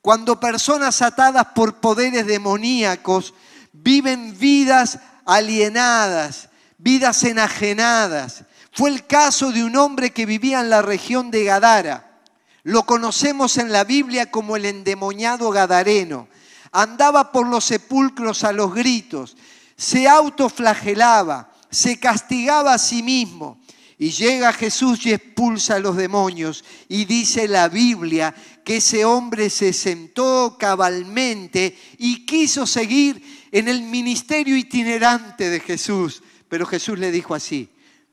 Cuando 0.00 0.40
personas 0.40 1.02
atadas 1.02 1.46
por 1.54 1.76
poderes 1.76 2.26
demoníacos 2.26 3.34
viven 3.72 4.36
vidas 4.38 4.98
alienadas, 5.24 6.48
vidas 6.78 7.22
enajenadas. 7.22 8.44
Fue 8.72 8.90
el 8.90 9.06
caso 9.06 9.52
de 9.52 9.62
un 9.62 9.76
hombre 9.76 10.10
que 10.10 10.26
vivía 10.26 10.60
en 10.60 10.70
la 10.70 10.82
región 10.82 11.30
de 11.30 11.44
Gadara. 11.44 12.20
Lo 12.64 12.84
conocemos 12.84 13.58
en 13.58 13.72
la 13.72 13.84
Biblia 13.84 14.30
como 14.30 14.56
el 14.56 14.64
endemoniado 14.64 15.50
gadareno. 15.50 16.28
Andaba 16.70 17.32
por 17.32 17.46
los 17.46 17.64
sepulcros 17.64 18.44
a 18.44 18.52
los 18.52 18.72
gritos, 18.72 19.36
se 19.76 20.08
autoflagelaba, 20.08 21.52
se 21.70 21.98
castigaba 22.00 22.74
a 22.74 22.78
sí 22.78 23.02
mismo. 23.02 23.60
Y 24.02 24.10
llega 24.10 24.52
Jesús 24.52 25.06
y 25.06 25.12
expulsa 25.12 25.76
a 25.76 25.78
los 25.78 25.96
demonios. 25.96 26.64
Y 26.88 27.04
dice 27.04 27.46
la 27.46 27.68
Biblia 27.68 28.34
que 28.64 28.78
ese 28.78 29.04
hombre 29.04 29.48
se 29.48 29.72
sentó 29.72 30.56
cabalmente 30.58 31.78
y 31.98 32.26
quiso 32.26 32.66
seguir 32.66 33.46
en 33.52 33.68
el 33.68 33.82
ministerio 33.82 34.56
itinerante 34.56 35.48
de 35.48 35.60
Jesús. 35.60 36.20
Pero 36.48 36.66
Jesús 36.66 36.98
le 36.98 37.12
dijo 37.12 37.32
así, 37.32 37.68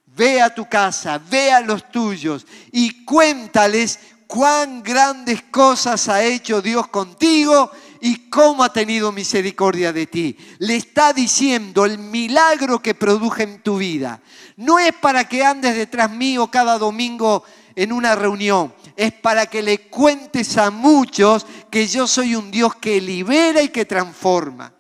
ve 0.06 0.40
a 0.40 0.54
tu 0.54 0.70
casa, 0.70 1.18
ve 1.18 1.52
a 1.52 1.62
los 1.62 1.90
tuyos 1.90 2.46
y 2.72 3.04
cuéntales 3.04 3.98
cuán 4.28 4.84
grandes 4.84 5.42
cosas 5.42 6.08
ha 6.08 6.24
hecho 6.24 6.62
Dios 6.62 6.88
contigo 6.90 7.72
y 8.02 8.30
cómo 8.30 8.64
ha 8.64 8.74
tenido 8.74 9.12
misericordia 9.12 9.94
de 9.94 10.08
ti. 10.08 10.38
Le 10.60 10.76
está 10.76 11.14
diciendo 11.14 11.86
el 11.86 11.98
milagro 11.98 12.82
que 12.82 12.96
produje 12.96 13.44
en 13.44 13.62
tu 13.62 13.78
vida. 13.78 14.22
No 14.56 14.80
es 14.80 14.94
para 14.94 15.28
que 15.28 15.44
andes 15.44 15.76
detrás 15.76 16.12
mío 16.12 16.48
cada 16.48 16.78
domingo 16.78 17.44
en 17.76 17.92
una 17.92 18.16
reunión. 18.16 18.74
Es 18.96 19.14
para 19.14 19.46
que 19.46 19.62
le 19.62 19.88
cuentes 19.90 20.58
a 20.58 20.72
muchos 20.72 21.46
que 21.70 21.88
yo 21.88 22.08
soy 22.08 22.36
un 22.36 22.52
Dios 22.52 22.76
que 22.76 23.00
libera 23.00 23.62
y 23.62 23.70
que 23.70 23.86
transforma 23.86 24.74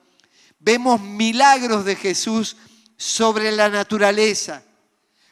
vemos 0.60 1.02
milagros 1.02 1.86
de 1.86 1.96
Jesús 1.96 2.58
sobre 2.98 3.52
la 3.52 3.70
naturaleza, 3.70 4.62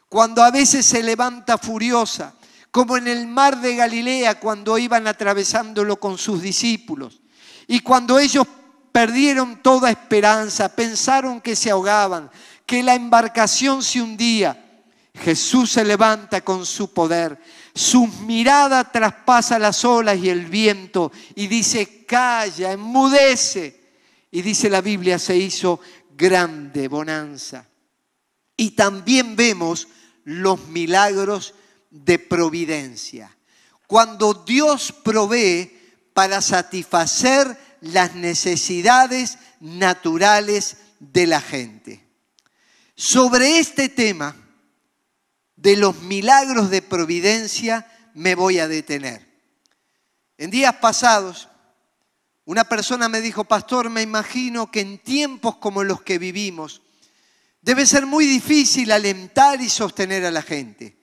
cuando 0.09 0.41
a 0.41 0.51
veces 0.51 0.85
se 0.85 1.03
levanta 1.03 1.57
furiosa, 1.57 2.33
como 2.71 2.97
en 2.97 3.07
el 3.07 3.27
mar 3.27 3.59
de 3.59 3.75
Galilea 3.75 4.39
cuando 4.39 4.77
iban 4.77 5.07
atravesándolo 5.07 5.99
con 5.99 6.17
sus 6.17 6.41
discípulos, 6.41 7.21
y 7.67 7.81
cuando 7.81 8.17
ellos 8.17 8.47
perdieron 8.91 9.61
toda 9.61 9.91
esperanza, 9.91 10.73
pensaron 10.73 11.41
que 11.41 11.55
se 11.55 11.69
ahogaban, 11.69 12.31
que 12.65 12.81
la 12.81 12.95
embarcación 12.95 13.83
se 13.83 14.01
hundía, 14.01 14.63
Jesús 15.13 15.71
se 15.71 15.83
levanta 15.83 16.41
con 16.41 16.65
su 16.65 16.93
poder, 16.93 17.39
su 17.75 18.07
mirada 18.07 18.91
traspasa 18.91 19.59
las 19.59 19.85
olas 19.85 20.17
y 20.17 20.29
el 20.29 20.45
viento 20.45 21.11
y 21.35 21.47
dice, 21.47 22.05
calla, 22.05 22.71
enmudece. 22.71 23.85
Y 24.31 24.41
dice 24.41 24.69
la 24.69 24.81
Biblia, 24.81 25.19
se 25.19 25.37
hizo 25.37 25.79
grande 26.15 26.87
bonanza. 26.87 27.67
Y 28.55 28.71
también 28.71 29.35
vemos 29.35 29.87
los 30.23 30.67
milagros 30.69 31.53
de 31.91 32.17
providencia. 32.17 33.35
Cuando 33.85 34.33
Dios 34.33 34.91
provee 34.91 35.76
para 36.17 36.41
satisfacer 36.41 37.55
las 37.79 38.15
necesidades 38.15 39.37
naturales 39.59 40.77
de 40.99 41.27
la 41.27 41.39
gente. 41.39 42.03
Sobre 42.95 43.59
este 43.59 43.87
tema 43.87 44.35
de 45.55 45.77
los 45.77 46.01
milagros 46.01 46.71
de 46.71 46.81
providencia 46.81 47.85
me 48.15 48.33
voy 48.33 48.57
a 48.57 48.67
detener. 48.67 49.27
En 50.39 50.49
días 50.49 50.73
pasados 50.77 51.49
una 52.45 52.63
persona 52.63 53.07
me 53.09 53.21
dijo, 53.21 53.43
pastor, 53.43 53.91
me 53.91 54.01
imagino 54.01 54.71
que 54.71 54.79
en 54.79 54.97
tiempos 54.97 55.57
como 55.57 55.83
los 55.83 56.01
que 56.01 56.17
vivimos 56.17 56.81
debe 57.61 57.85
ser 57.85 58.07
muy 58.07 58.25
difícil 58.25 58.91
alentar 58.91 59.61
y 59.61 59.69
sostener 59.69 60.25
a 60.25 60.31
la 60.31 60.41
gente. 60.41 60.97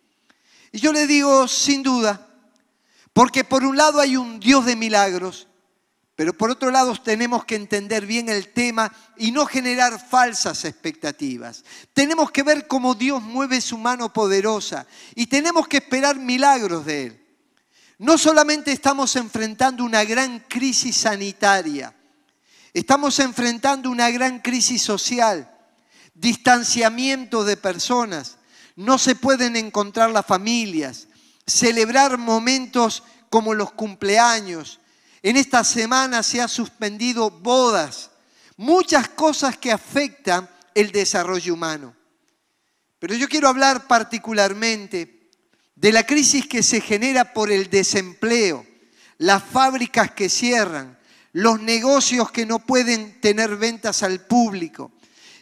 Y 0.73 0.81
yo 0.81 0.93
le 0.93 1.07
digo, 1.07 1.47
sin 1.47 1.85
duda, 1.85 2.24
porque 3.15 3.45
por 3.45 3.65
un 3.65 3.77
lado 3.79 4.01
hay 4.01 4.17
un 4.17 4.41
Dios 4.41 4.67
de 4.67 4.77
milagros, 4.77 5.47
pero 6.17 6.37
por 6.37 6.51
otro 6.51 6.71
lado 6.71 6.95
tenemos 7.01 7.45
que 7.45 7.55
entender 7.55 8.07
bien 8.07 8.29
el 8.29 8.53
tema 8.53 8.93
y 9.17 9.31
no 9.31 9.47
generar 9.47 10.05
falsas 10.05 10.65
expectativas. 10.65 11.65
Tenemos 11.93 12.31
que 12.33 12.43
ver 12.43 12.67
cómo 12.67 12.95
Dios 12.95 13.23
mueve 13.23 13.61
su 13.61 13.79
mano 13.79 14.13
poderosa 14.13 14.87
y 15.15 15.29
tenemos 15.29 15.69
que 15.69 15.79
esperar 15.79 16.17
milagros 16.17 16.85
de 16.85 17.07
Él. 17.07 17.27
No 17.99 18.19
solamente 18.19 18.73
estamos 18.73 19.15
enfrentando 19.15 19.85
una 19.85 20.05
gran 20.05 20.41
crisis 20.41 20.97
sanitaria, 20.97 21.95
estamos 22.73 23.21
enfrentando 23.21 23.91
una 23.91 24.11
gran 24.11 24.41
crisis 24.41 24.83
social, 24.83 25.49
distanciamiento 26.15 27.45
de 27.45 27.57
personas, 27.57 28.39
no 28.75 28.99
se 28.99 29.15
pueden 29.15 29.55
encontrar 29.55 30.11
las 30.11 30.27
familias, 30.27 31.07
celebrar 31.47 32.19
momentos 32.19 33.03
como 33.31 33.55
los 33.55 33.73
cumpleaños. 33.73 34.81
En 35.23 35.37
esta 35.37 35.65
semana 35.65 36.23
se 36.23 36.41
ha 36.41 36.49
suspendido 36.49 37.31
bodas, 37.31 38.11
muchas 38.57 39.09
cosas 39.09 39.57
que 39.57 39.73
afectan 39.73 40.49
el 40.75 40.93
desarrollo 40.93 41.55
humano. 41.55 41.95
Pero 42.99 43.15
yo 43.15 43.29
quiero 43.29 43.49
hablar 43.49 43.87
particularmente 43.87 45.31
de 45.75 45.93
la 45.93 46.05
crisis 46.05 46.47
que 46.47 46.63
se 46.63 46.81
genera 46.81 47.33
por 47.33 47.51
el 47.51 47.69
desempleo, 47.69 48.67
las 49.19 49.43
fábricas 49.43 50.13
que 50.13 50.29
cierran, 50.29 50.99
los 51.33 51.61
negocios 51.61 52.31
que 52.31 52.47
no 52.47 52.61
pueden 52.61 53.21
tener 53.21 53.57
ventas 53.57 54.03
al 54.03 54.21
público. 54.21 54.93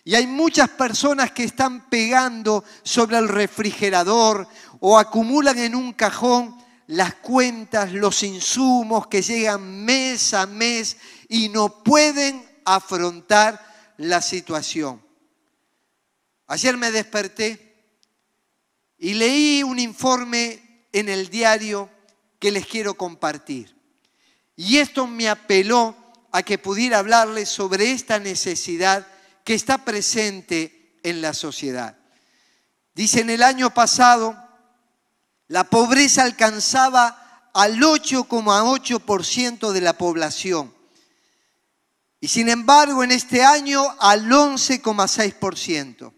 Y 0.05 0.15
hay 0.15 0.27
muchas 0.27 0.69
personas 0.71 1.31
que 1.31 1.45
están 1.45 1.89
pegando 1.89 2.65
sobre 2.83 3.19
el 3.19 3.29
refrigerador 3.29 4.49
o 4.85 4.99
acumulan 4.99 5.57
en 5.59 5.77
un 5.77 5.93
cajón 5.93 6.57
las 6.89 7.15
cuentas, 7.15 7.93
los 7.93 8.25
insumos 8.25 9.07
que 9.07 9.23
llegan 9.23 9.85
mes 9.85 10.35
a 10.35 10.45
mes 10.45 10.97
y 11.29 11.49
no 11.51 11.85
pueden 11.85 12.45
afrontar 12.65 13.65
la 13.99 14.21
situación. 14.21 15.01
Ayer 16.49 16.77
me 16.77 16.91
desperté 16.91 17.77
y 18.99 19.15
leí 19.15 19.63
un 19.63 19.79
informe 19.79 20.89
en 20.93 21.09
el 21.09 21.29
diario 21.29 21.89
que 22.41 22.51
les 22.51 22.67
quiero 22.67 22.95
compartir. 22.95 23.77
Y 24.57 24.79
esto 24.79 25.07
me 25.07 25.29
apeló 25.29 25.95
a 26.33 26.43
que 26.43 26.59
pudiera 26.59 26.99
hablarles 26.99 27.49
sobre 27.49 27.93
esta 27.93 28.19
necesidad 28.19 29.07
que 29.45 29.55
está 29.55 29.85
presente 29.85 30.99
en 31.05 31.23
la 31.23 31.35
sociedad. 31.35 31.97
Dice, 32.97 33.21
en 33.21 33.31
el 33.31 33.45
año 33.45 33.73
pasado, 33.73 34.42
la 35.53 35.65
pobreza 35.65 36.23
alcanzaba 36.23 37.51
al 37.53 37.79
8,8% 37.79 39.73
de 39.73 39.81
la 39.83 39.99
población. 39.99 40.73
Y 42.21 42.29
sin 42.29 42.49
embargo, 42.49 43.05
en 43.05 43.13
este 43.13 43.45
año 43.45 43.85
al 44.01 44.31
11,6%. 44.31 46.11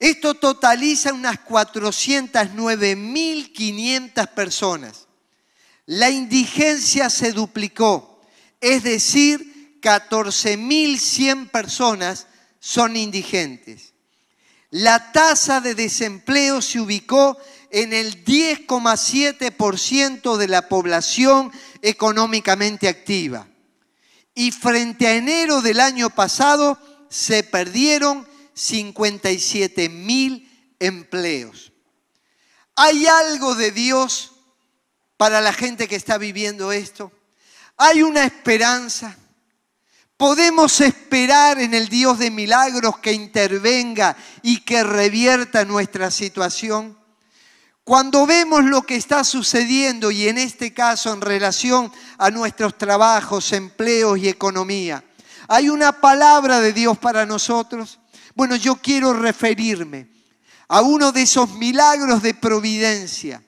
Esto 0.00 0.34
totaliza 0.34 1.12
unas 1.12 1.38
409.500 1.44 4.26
personas. 4.30 5.06
La 5.86 6.10
indigencia 6.10 7.08
se 7.08 7.30
duplicó, 7.30 8.20
es 8.60 8.82
decir, 8.82 9.78
14.100 9.80 11.50
personas 11.50 12.26
son 12.58 12.96
indigentes. 12.96 13.92
La 14.70 15.12
tasa 15.12 15.60
de 15.60 15.76
desempleo 15.76 16.60
se 16.62 16.80
ubicó 16.80 17.38
en 17.72 17.92
el 17.94 18.24
10,7% 18.24 20.36
de 20.36 20.46
la 20.46 20.68
población 20.68 21.50
económicamente 21.80 22.86
activa. 22.86 23.48
Y 24.34 24.52
frente 24.52 25.08
a 25.08 25.16
enero 25.16 25.60
del 25.62 25.80
año 25.80 26.10
pasado 26.10 26.78
se 27.08 27.42
perdieron 27.42 28.28
57 28.54 29.88
mil 29.88 30.74
empleos. 30.78 31.72
¿Hay 32.76 33.06
algo 33.06 33.54
de 33.54 33.70
Dios 33.70 34.32
para 35.16 35.40
la 35.40 35.54
gente 35.54 35.88
que 35.88 35.96
está 35.96 36.18
viviendo 36.18 36.72
esto? 36.72 37.10
¿Hay 37.78 38.02
una 38.02 38.24
esperanza? 38.24 39.16
¿Podemos 40.18 40.82
esperar 40.82 41.58
en 41.58 41.72
el 41.72 41.88
Dios 41.88 42.18
de 42.18 42.30
milagros 42.30 42.98
que 42.98 43.12
intervenga 43.12 44.14
y 44.42 44.60
que 44.60 44.84
revierta 44.84 45.64
nuestra 45.64 46.10
situación? 46.10 47.00
Cuando 47.84 48.26
vemos 48.26 48.64
lo 48.64 48.82
que 48.82 48.94
está 48.94 49.24
sucediendo 49.24 50.12
y 50.12 50.28
en 50.28 50.38
este 50.38 50.72
caso 50.72 51.12
en 51.12 51.20
relación 51.20 51.90
a 52.16 52.30
nuestros 52.30 52.78
trabajos, 52.78 53.52
empleos 53.52 54.18
y 54.18 54.28
economía, 54.28 55.02
¿hay 55.48 55.68
una 55.68 56.00
palabra 56.00 56.60
de 56.60 56.72
Dios 56.72 56.96
para 56.96 57.26
nosotros? 57.26 57.98
Bueno, 58.36 58.54
yo 58.54 58.76
quiero 58.76 59.12
referirme 59.12 60.08
a 60.68 60.80
uno 60.80 61.10
de 61.10 61.22
esos 61.22 61.50
milagros 61.54 62.22
de 62.22 62.34
providencia 62.34 63.42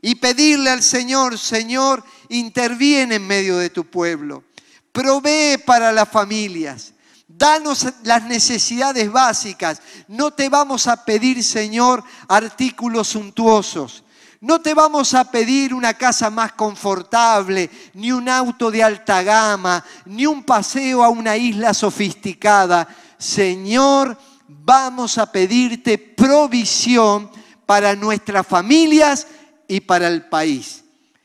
y 0.00 0.14
pedirle 0.14 0.70
al 0.70 0.82
Señor, 0.82 1.38
Señor, 1.38 2.02
interviene 2.30 3.16
en 3.16 3.26
medio 3.26 3.58
de 3.58 3.68
tu 3.68 3.84
pueblo, 3.84 4.42
provee 4.90 5.58
para 5.58 5.92
las 5.92 6.08
familias, 6.08 6.94
danos 7.26 7.86
las 8.02 8.24
necesidades 8.24 9.10
básicas. 9.10 9.80
No 10.08 10.30
te 10.30 10.48
vamos 10.48 10.86
a 10.86 11.04
pedir, 11.04 11.42
Señor, 11.42 12.02
artículos 12.28 13.08
suntuosos. 13.08 14.04
No 14.40 14.60
te 14.60 14.74
vamos 14.74 15.14
a 15.14 15.30
pedir 15.30 15.74
una 15.74 15.94
casa 15.94 16.30
más 16.30 16.52
confortable, 16.52 17.70
ni 17.94 18.12
un 18.12 18.28
auto 18.28 18.70
de 18.70 18.82
alta 18.82 19.22
gama, 19.22 19.82
ni 20.04 20.26
un 20.26 20.44
paseo 20.44 21.02
a 21.02 21.08
una 21.08 21.36
isla 21.36 21.72
sofisticada. 21.74 22.86
Señor, 23.18 24.16
vamos 24.46 25.18
a 25.18 25.32
pedirte 25.32 25.98
provisión 25.98 27.30
para 27.64 27.96
nuestras 27.96 28.46
familias 28.46 29.26
y 29.66 29.80
para 29.80 30.06
el 30.08 30.26
país. 30.26 30.84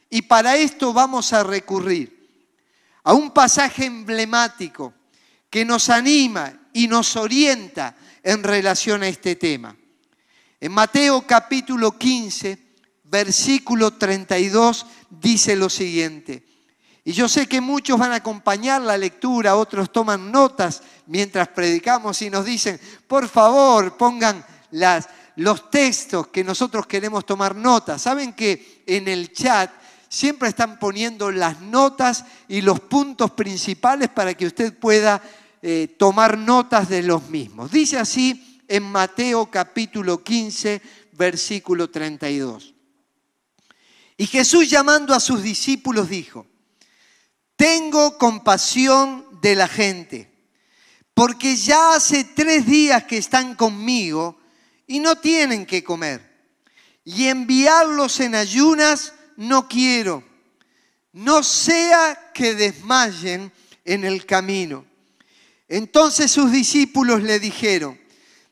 Y 0.09 0.23
para 0.23 0.55
esto 0.55 0.93
vamos 0.93 1.31
a 1.33 1.43
recurrir 1.43 2.21
a 3.03 3.13
un 3.13 3.31
pasaje 3.31 3.85
emblemático 3.85 4.93
que 5.51 5.65
nos 5.65 5.89
anima 5.89 6.53
y 6.73 6.87
nos 6.87 7.17
orienta 7.17 7.95
en 8.23 8.41
relación 8.41 9.03
a 9.03 9.09
este 9.09 9.35
tema. 9.35 9.75
En 10.61 10.71
Mateo 10.71 11.27
capítulo 11.27 11.97
15, 11.97 12.57
versículo 13.03 13.91
32, 13.91 14.85
dice 15.09 15.57
lo 15.57 15.69
siguiente. 15.69 16.45
Y 17.03 17.11
yo 17.11 17.27
sé 17.27 17.47
que 17.47 17.59
muchos 17.59 17.99
van 17.99 18.13
a 18.13 18.17
acompañar 18.17 18.81
la 18.81 18.97
lectura, 18.97 19.57
otros 19.57 19.91
toman 19.91 20.31
notas 20.31 20.83
mientras 21.07 21.49
predicamos 21.49 22.21
y 22.21 22.29
nos 22.29 22.45
dicen, 22.45 22.79
por 23.07 23.27
favor, 23.27 23.97
pongan 23.97 24.45
las, 24.69 25.09
los 25.35 25.69
textos 25.69 26.27
que 26.27 26.45
nosotros 26.45 26.87
queremos 26.87 27.25
tomar 27.25 27.55
notas. 27.55 28.03
Saben 28.03 28.33
que 28.33 28.83
en 28.85 29.09
el 29.09 29.33
chat 29.33 29.69
siempre 30.07 30.49
están 30.49 30.77
poniendo 30.77 31.31
las 31.31 31.59
notas 31.59 32.23
y 32.47 32.61
los 32.61 32.79
puntos 32.81 33.31
principales 33.31 34.09
para 34.09 34.33
que 34.33 34.45
usted 34.45 34.77
pueda 34.77 35.21
eh, 35.61 35.95
tomar 35.97 36.37
notas 36.37 36.89
de 36.89 37.03
los 37.03 37.29
mismos. 37.29 37.71
Dice 37.71 37.99
así 37.99 38.61
en 38.67 38.83
Mateo 38.83 39.51
capítulo 39.51 40.23
15, 40.23 40.81
versículo 41.13 41.89
32. 41.89 42.73
Y 44.17 44.27
Jesús 44.27 44.69
llamando 44.69 45.13
a 45.13 45.19
sus 45.19 45.43
discípulos 45.43 46.09
dijo, 46.09 46.47
tengo 47.55 48.17
compasión 48.17 49.25
de 49.41 49.55
la 49.55 49.67
gente, 49.67 50.31
porque 51.13 51.55
ya 51.55 51.95
hace 51.95 52.23
tres 52.23 52.65
días 52.65 53.03
que 53.03 53.17
están 53.17 53.55
conmigo 53.55 54.39
y 54.87 54.99
no 54.99 55.15
tienen 55.17 55.65
que 55.65 55.83
comer. 55.83 56.27
Y 57.03 57.25
enviarlos 57.27 58.19
en 58.19 58.35
ayunas 58.35 59.13
no 59.37 59.67
quiero, 59.67 60.23
no 61.13 61.43
sea 61.43 62.31
que 62.33 62.55
desmayen 62.55 63.51
en 63.85 64.05
el 64.05 64.25
camino. 64.25 64.85
Entonces 65.71 66.29
sus 66.29 66.51
discípulos 66.51 67.23
le 67.23 67.39
dijeron, 67.39 67.97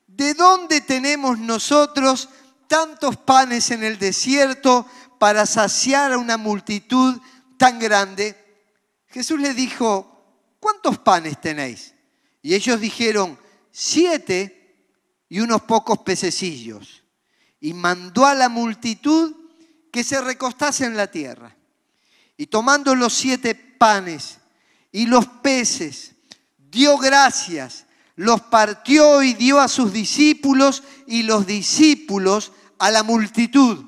¿de 0.06 0.32
dónde 0.32 0.80
tenemos 0.80 1.38
nosotros 1.38 2.30
tantos 2.66 3.18
panes 3.18 3.70
en 3.70 3.84
el 3.84 3.98
desierto 3.98 4.86
para 5.18 5.44
saciar 5.44 6.14
a 6.14 6.18
una 6.18 6.38
multitud 6.38 7.20
tan 7.58 7.78
grande? 7.78 8.34
Jesús 9.08 9.38
le 9.38 9.52
dijo, 9.52 10.54
¿cuántos 10.60 10.96
panes 10.96 11.38
tenéis? 11.38 11.92
Y 12.40 12.54
ellos 12.54 12.80
dijeron, 12.80 13.38
siete 13.70 14.88
y 15.28 15.40
unos 15.40 15.60
pocos 15.60 15.98
pececillos. 15.98 17.02
Y 17.60 17.74
mandó 17.74 18.24
a 18.24 18.34
la 18.34 18.48
multitud 18.48 19.36
que 19.92 20.04
se 20.04 20.22
recostase 20.22 20.86
en 20.86 20.96
la 20.96 21.10
tierra. 21.10 21.54
Y 22.38 22.46
tomando 22.46 22.94
los 22.94 23.12
siete 23.12 23.54
panes 23.54 24.38
y 24.90 25.04
los 25.04 25.26
peces, 25.26 26.14
dio 26.70 26.96
gracias, 26.98 27.86
los 28.16 28.40
partió 28.42 29.22
y 29.22 29.34
dio 29.34 29.60
a 29.60 29.68
sus 29.68 29.92
discípulos 29.92 30.82
y 31.06 31.22
los 31.22 31.46
discípulos 31.46 32.52
a 32.78 32.90
la 32.90 33.02
multitud. 33.02 33.84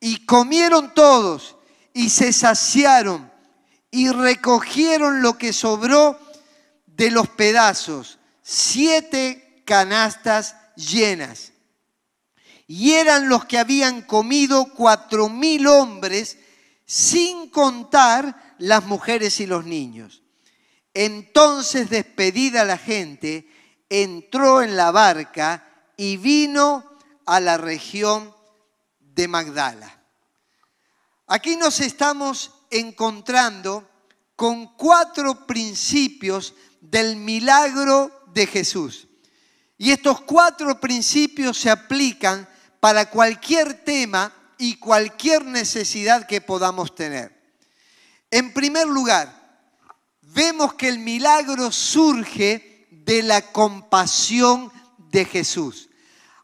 Y 0.00 0.26
comieron 0.26 0.92
todos 0.94 1.56
y 1.92 2.10
se 2.10 2.32
saciaron 2.32 3.30
y 3.90 4.10
recogieron 4.10 5.22
lo 5.22 5.38
que 5.38 5.52
sobró 5.52 6.18
de 6.86 7.10
los 7.10 7.28
pedazos, 7.28 8.18
siete 8.42 9.62
canastas 9.64 10.56
llenas. 10.76 11.52
y 12.68 12.92
eran 12.92 13.28
los 13.28 13.44
que 13.44 13.58
habían 13.58 14.02
comido 14.02 14.74
cuatro 14.74 15.28
mil 15.28 15.68
hombres, 15.68 16.36
sin 16.84 17.48
contar 17.48 18.56
las 18.58 18.84
mujeres 18.86 19.38
y 19.38 19.46
los 19.46 19.64
niños. 19.64 20.22
Entonces, 20.98 21.90
despedida 21.90 22.64
la 22.64 22.78
gente, 22.78 23.46
entró 23.90 24.62
en 24.62 24.78
la 24.78 24.90
barca 24.90 25.84
y 25.94 26.16
vino 26.16 26.90
a 27.26 27.38
la 27.38 27.58
región 27.58 28.34
de 28.98 29.28
Magdala. 29.28 30.02
Aquí 31.26 31.56
nos 31.56 31.80
estamos 31.80 32.50
encontrando 32.70 33.86
con 34.36 34.74
cuatro 34.74 35.46
principios 35.46 36.54
del 36.80 37.16
milagro 37.16 38.24
de 38.32 38.46
Jesús. 38.46 39.06
Y 39.76 39.90
estos 39.90 40.22
cuatro 40.22 40.80
principios 40.80 41.58
se 41.58 41.68
aplican 41.68 42.48
para 42.80 43.10
cualquier 43.10 43.84
tema 43.84 44.32
y 44.56 44.76
cualquier 44.76 45.44
necesidad 45.44 46.26
que 46.26 46.40
podamos 46.40 46.94
tener. 46.94 47.38
En 48.30 48.54
primer 48.54 48.86
lugar, 48.86 49.45
vemos 50.36 50.74
que 50.74 50.88
el 50.88 50.98
milagro 50.98 51.72
surge 51.72 52.86
de 52.90 53.22
la 53.22 53.40
compasión 53.40 54.70
de 55.10 55.24
Jesús. 55.24 55.88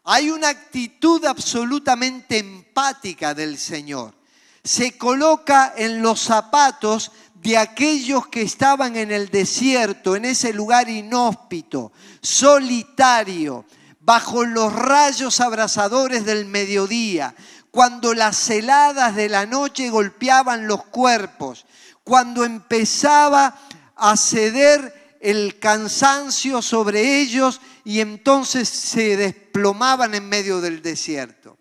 Hay 0.03 0.31
una 0.31 0.49
actitud 0.49 1.23
absolutamente 1.25 2.39
empática 2.39 3.35
del 3.35 3.59
Señor. 3.59 4.15
Se 4.63 4.97
coloca 4.97 5.75
en 5.77 6.01
los 6.01 6.21
zapatos 6.21 7.11
de 7.35 7.55
aquellos 7.55 8.25
que 8.27 8.41
estaban 8.41 8.95
en 8.95 9.11
el 9.11 9.29
desierto, 9.29 10.15
en 10.15 10.25
ese 10.25 10.53
lugar 10.53 10.89
inhóspito, 10.89 11.91
solitario, 12.19 13.65
bajo 13.99 14.43
los 14.43 14.73
rayos 14.73 15.39
abrasadores 15.39 16.25
del 16.25 16.45
mediodía, 16.45 17.35
cuando 17.69 18.15
las 18.15 18.49
heladas 18.49 19.15
de 19.15 19.29
la 19.29 19.45
noche 19.45 19.91
golpeaban 19.91 20.67
los 20.67 20.83
cuerpos, 20.85 21.65
cuando 22.03 22.43
empezaba 22.43 23.55
a 23.95 24.17
ceder 24.17 25.17
el 25.19 25.59
cansancio 25.59 26.61
sobre 26.61 27.21
ellos 27.21 27.61
y 27.85 28.01
entonces 28.01 28.67
se 28.67 29.15
desplomaban 29.15 30.13
en 30.15 30.27
medio 30.27 30.59
del 30.59 30.81
desierto. 30.81 31.57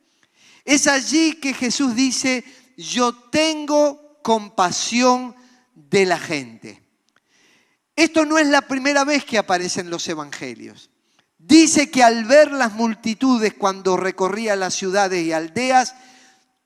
Es 0.64 0.87
allí 0.87 1.35
que 1.35 1.55
Jesús 1.55 1.95
dice, 1.95 2.45
yo 2.77 3.14
tengo 3.14 4.21
compasión 4.23 5.35
de 5.75 6.07
la 6.07 6.18
gente. 6.18 6.83
Esto 7.95 8.25
no 8.25 8.38
es 8.38 8.47
la 8.47 8.62
primera 8.62 9.05
vez 9.05 9.25
que 9.25 9.38
aparecen 9.38 9.90
los 9.90 10.09
evangelios. 10.09 10.90
Dice 11.38 11.90
que 11.90 12.03
al 12.03 12.25
ver 12.25 12.53
las 12.53 12.73
multitudes 12.73 13.55
cuando 13.55 13.97
recorría 13.97 14.57
las 14.57 14.75
ciudades 14.75 15.25
y 15.25 15.33
aldeas, 15.33 15.95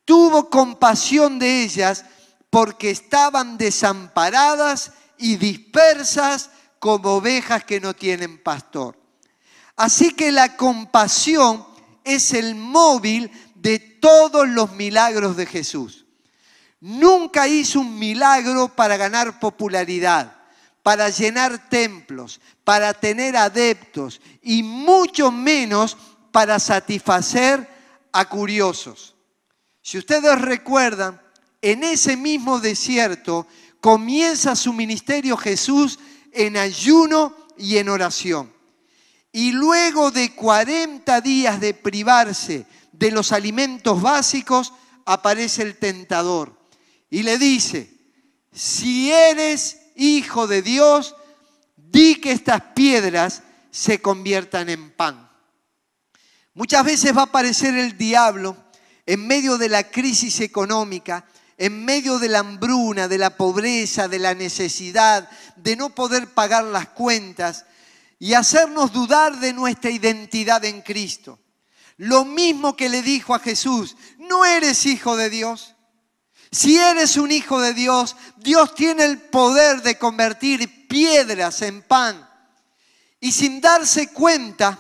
tuvo 0.05 0.50
compasión 0.50 1.38
de 1.38 1.62
ellas 1.62 2.05
porque 2.50 2.90
estaban 2.90 3.59
desamparadas 3.59 4.92
y 5.18 5.37
dispersas 5.37 6.50
como 6.79 7.16
ovejas 7.16 7.64
que 7.64 7.81
no 7.81 7.94
tienen 7.94 8.42
pastor. 8.42 8.98
Así 9.76 10.12
que 10.12 10.33
la 10.33 10.57
compasión 10.57 11.66
es 12.05 12.33
el 12.33 12.55
móvil 12.55 13.31
de 13.55 13.79
todos 13.79 14.48
los 14.48 14.72
milagros 14.72 15.37
de 15.37 15.46
Jesús. 15.46 16.07
Nunca 16.81 17.48
hizo 17.48 17.81
un 17.81 17.98
milagro 17.98 18.68
para 18.68 18.96
ganar 18.96 19.40
popularidad, 19.40 20.37
para 20.83 21.09
llenar 21.11 21.68
templos, 21.68 22.40
para 22.64 22.94
tener 22.94 23.37
adeptos 23.37 24.20
y 24.42 24.62
mucho 24.62 25.33
menos 25.33 25.96
para 26.31 26.59
satisfacer 26.59 27.68
a 28.12 28.29
curiosos. 28.29 29.14
Si 29.83 29.98
ustedes 29.98 30.40
recuerdan, 30.40 31.20
en 31.62 31.83
ese 31.83 32.16
mismo 32.16 32.61
desierto 32.61 33.46
comienza 33.80 34.56
su 34.56 34.72
ministerio 34.72 35.36
Jesús 35.36 35.98
en 36.32 36.56
ayuno 36.56 37.36
y 37.56 37.78
en 37.78 37.88
oración. 37.88 38.52
Y 39.32 39.52
luego 39.52 40.10
de 40.10 40.34
40 40.34 41.20
días 41.20 41.60
de 41.60 41.74
privarse 41.74 42.66
de 42.92 43.10
los 43.10 43.32
alimentos 43.32 44.00
básicos, 44.00 44.72
aparece 45.04 45.62
el 45.62 45.76
tentador 45.76 46.58
y 47.08 47.22
le 47.22 47.38
dice, 47.38 47.90
si 48.52 49.12
eres 49.12 49.78
hijo 49.94 50.46
de 50.46 50.62
Dios, 50.62 51.14
di 51.76 52.16
que 52.16 52.32
estas 52.32 52.60
piedras 52.74 53.42
se 53.70 54.00
conviertan 54.02 54.68
en 54.68 54.90
pan. 54.90 55.30
Muchas 56.54 56.84
veces 56.84 57.16
va 57.16 57.22
a 57.22 57.24
aparecer 57.26 57.74
el 57.76 57.96
diablo 57.96 58.56
en 59.04 59.26
medio 59.26 59.56
de 59.58 59.68
la 59.68 59.90
crisis 59.90 60.40
económica, 60.40 61.26
en 61.58 61.84
medio 61.84 62.18
de 62.18 62.28
la 62.28 62.40
hambruna, 62.40 63.08
de 63.08 63.18
la 63.18 63.36
pobreza, 63.36 64.08
de 64.08 64.18
la 64.18 64.34
necesidad, 64.34 65.28
de 65.56 65.76
no 65.76 65.94
poder 65.94 66.34
pagar 66.34 66.64
las 66.64 66.88
cuentas 66.88 67.64
y 68.18 68.34
hacernos 68.34 68.92
dudar 68.92 69.38
de 69.40 69.52
nuestra 69.52 69.90
identidad 69.90 70.64
en 70.64 70.82
Cristo. 70.82 71.38
Lo 71.96 72.24
mismo 72.24 72.76
que 72.76 72.88
le 72.88 73.02
dijo 73.02 73.34
a 73.34 73.38
Jesús, 73.38 73.96
¿no 74.18 74.44
eres 74.44 74.84
hijo 74.84 75.16
de 75.16 75.30
Dios? 75.30 75.74
Si 76.52 76.76
eres 76.76 77.16
un 77.16 77.32
hijo 77.32 77.60
de 77.60 77.72
Dios, 77.72 78.16
Dios 78.36 78.74
tiene 78.74 79.04
el 79.04 79.18
poder 79.18 79.82
de 79.82 79.98
convertir 79.98 80.88
piedras 80.88 81.62
en 81.62 81.82
pan. 81.82 82.28
Y 83.18 83.32
sin 83.32 83.60
darse 83.60 84.12
cuenta, 84.12 84.78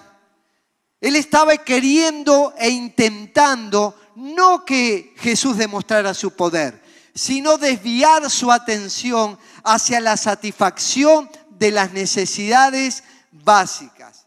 Él 1.00 1.16
estaba 1.16 1.56
queriendo 1.56 2.54
e 2.58 2.68
intentando 2.68 3.98
no 4.16 4.64
que 4.64 5.14
Jesús 5.18 5.58
demostrara 5.58 6.14
su 6.14 6.32
poder, 6.32 6.82
sino 7.14 7.58
desviar 7.58 8.28
su 8.30 8.50
atención 8.50 9.38
hacia 9.62 10.00
la 10.00 10.16
satisfacción 10.16 11.30
de 11.50 11.70
las 11.70 11.92
necesidades 11.92 13.04
básicas. 13.30 14.26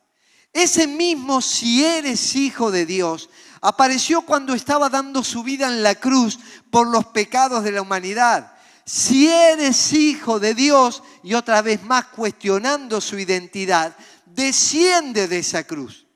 Ese 0.54 0.88
mismo 0.88 1.42
si 1.42 1.84
eres 1.84 2.36
hijo 2.36 2.72
de 2.72 2.86
Dios 2.86 3.30
apareció 3.62 4.22
cuando 4.22 4.54
estaba 4.54 4.90
dando 4.90 5.24
su 5.24 5.44
vida 5.44 5.68
en 5.68 5.84
la 5.84 5.96
cruz 5.96 6.40
por 6.70 6.88
los 6.88 7.06
pecados 7.08 7.64
de 7.64 7.72
la 7.72 7.82
humanidad. 7.82 8.54
Si 8.86 9.28
eres 9.28 9.94
hijo 9.94 10.40
de 10.40 10.56
Dios, 10.56 11.04
y 11.24 11.36
otra 11.36 11.62
vez 11.62 11.84
más 11.84 12.06
cuestionando 12.06 13.02
su 13.02 13.20
identidad, 13.20 13.96
desciende 14.26 15.28
de 15.28 15.40
esa 15.40 15.64
cruz. 15.64 16.08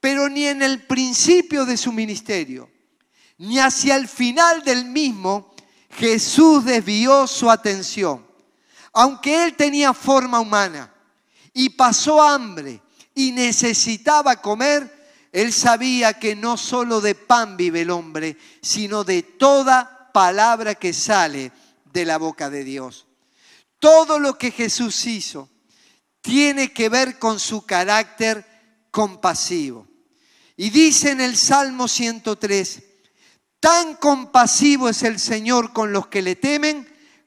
Pero 0.00 0.28
ni 0.28 0.46
en 0.46 0.62
el 0.62 0.86
principio 0.86 1.66
de 1.66 1.76
su 1.76 1.92
ministerio, 1.92 2.71
ni 3.42 3.58
hacia 3.58 3.96
el 3.96 4.06
final 4.06 4.62
del 4.62 4.84
mismo, 4.84 5.52
Jesús 5.98 6.64
desvió 6.64 7.26
su 7.26 7.50
atención. 7.50 8.24
Aunque 8.92 9.42
él 9.42 9.56
tenía 9.56 9.92
forma 9.92 10.38
humana 10.38 10.94
y 11.52 11.70
pasó 11.70 12.22
hambre 12.22 12.80
y 13.16 13.32
necesitaba 13.32 14.36
comer, 14.36 15.28
él 15.32 15.52
sabía 15.52 16.14
que 16.20 16.36
no 16.36 16.56
solo 16.56 17.00
de 17.00 17.16
pan 17.16 17.56
vive 17.56 17.80
el 17.80 17.90
hombre, 17.90 18.38
sino 18.60 19.02
de 19.02 19.24
toda 19.24 20.12
palabra 20.12 20.76
que 20.76 20.92
sale 20.92 21.50
de 21.92 22.04
la 22.04 22.18
boca 22.18 22.48
de 22.48 22.62
Dios. 22.62 23.06
Todo 23.80 24.20
lo 24.20 24.38
que 24.38 24.52
Jesús 24.52 25.04
hizo 25.06 25.48
tiene 26.20 26.72
que 26.72 26.88
ver 26.88 27.18
con 27.18 27.40
su 27.40 27.66
carácter 27.66 28.46
compasivo. 28.92 29.88
Y 30.56 30.70
dice 30.70 31.10
en 31.10 31.20
el 31.20 31.36
Salmo 31.36 31.88
103, 31.88 32.91
tan 33.62 33.94
compasivo 33.94 34.88
es 34.88 35.04
el 35.04 35.20
Señor 35.20 35.72
con 35.72 35.92
los 35.92 36.08
que 36.08 36.20
le 36.20 36.34
temen 36.34 36.84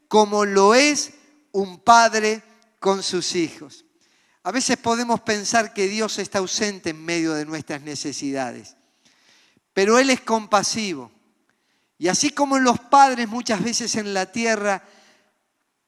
como 0.09 0.43
lo 0.43 0.75
es 0.75 1.13
un 1.53 1.79
padre 1.79 2.43
con 2.81 3.01
sus 3.03 3.35
hijos. 3.35 3.85
A 4.43 4.51
veces 4.51 4.75
podemos 4.75 5.21
pensar 5.21 5.73
que 5.73 5.87
Dios 5.87 6.19
está 6.19 6.39
ausente 6.39 6.89
en 6.89 7.05
medio 7.05 7.33
de 7.33 7.45
nuestras 7.45 7.81
necesidades, 7.83 8.75
pero 9.71 9.97
Él 9.97 10.09
es 10.09 10.19
compasivo. 10.19 11.09
Y 11.97 12.09
así 12.09 12.31
como 12.31 12.59
los 12.59 12.81
padres 12.81 13.29
muchas 13.29 13.63
veces 13.63 13.95
en 13.95 14.13
la 14.13 14.29
tierra 14.29 14.83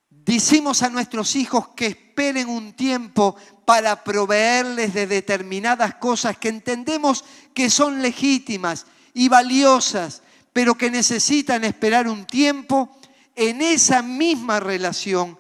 decimos 0.10 0.82
a 0.82 0.90
nuestros 0.90 1.36
hijos 1.36 1.68
que 1.76 1.88
esperen 1.88 2.48
un 2.48 2.72
tiempo 2.72 3.36
para 3.66 4.02
proveerles 4.02 4.94
de 4.94 5.08
determinadas 5.08 5.96
cosas 5.96 6.38
que 6.38 6.48
entendemos 6.48 7.26
que 7.54 7.70
son 7.70 8.02
legítimas 8.02 8.86
y 9.14 9.28
valiosas, 9.28 10.22
pero 10.58 10.74
que 10.74 10.90
necesitan 10.90 11.64
esperar 11.66 12.08
un 12.08 12.26
tiempo, 12.26 12.98
en 13.36 13.62
esa 13.62 14.02
misma 14.02 14.60
relación 14.60 15.38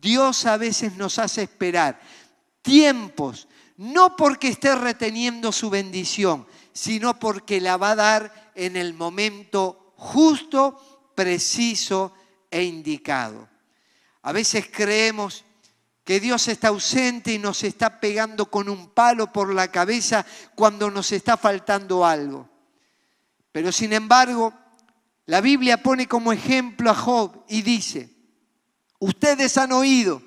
Dios 0.00 0.46
a 0.46 0.56
veces 0.56 0.96
nos 0.96 1.18
hace 1.18 1.42
esperar 1.42 2.00
tiempos, 2.62 3.46
no 3.76 4.16
porque 4.16 4.48
esté 4.48 4.74
reteniendo 4.74 5.52
su 5.52 5.68
bendición, 5.68 6.46
sino 6.72 7.18
porque 7.18 7.60
la 7.60 7.76
va 7.76 7.90
a 7.90 7.96
dar 7.96 8.52
en 8.54 8.78
el 8.78 8.94
momento 8.94 9.92
justo, 9.98 11.12
preciso 11.14 12.14
e 12.50 12.62
indicado. 12.62 13.46
A 14.22 14.32
veces 14.32 14.70
creemos 14.72 15.44
que 16.04 16.20
Dios 16.20 16.48
está 16.48 16.68
ausente 16.68 17.34
y 17.34 17.38
nos 17.38 17.64
está 17.64 18.00
pegando 18.00 18.46
con 18.46 18.70
un 18.70 18.88
palo 18.88 19.30
por 19.30 19.52
la 19.52 19.70
cabeza 19.70 20.24
cuando 20.54 20.90
nos 20.90 21.12
está 21.12 21.36
faltando 21.36 22.06
algo. 22.06 22.53
Pero 23.54 23.70
sin 23.70 23.92
embargo, 23.92 24.52
la 25.26 25.40
Biblia 25.40 25.80
pone 25.80 26.08
como 26.08 26.32
ejemplo 26.32 26.90
a 26.90 26.94
Job 26.96 27.44
y 27.48 27.62
dice, 27.62 28.10
ustedes 28.98 29.56
han 29.58 29.70
oído 29.70 30.20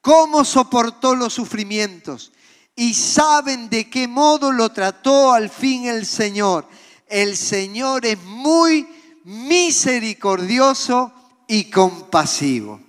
cómo 0.00 0.44
soportó 0.44 1.14
los 1.14 1.32
sufrimientos 1.32 2.32
y 2.74 2.94
saben 2.94 3.70
de 3.70 3.88
qué 3.88 4.08
modo 4.08 4.50
lo 4.50 4.72
trató 4.72 5.32
al 5.32 5.48
fin 5.48 5.86
el 5.86 6.04
Señor. 6.04 6.66
El 7.06 7.36
Señor 7.36 8.04
es 8.04 8.20
muy 8.24 8.84
misericordioso 9.22 11.12
y 11.46 11.70
compasivo. 11.70 12.80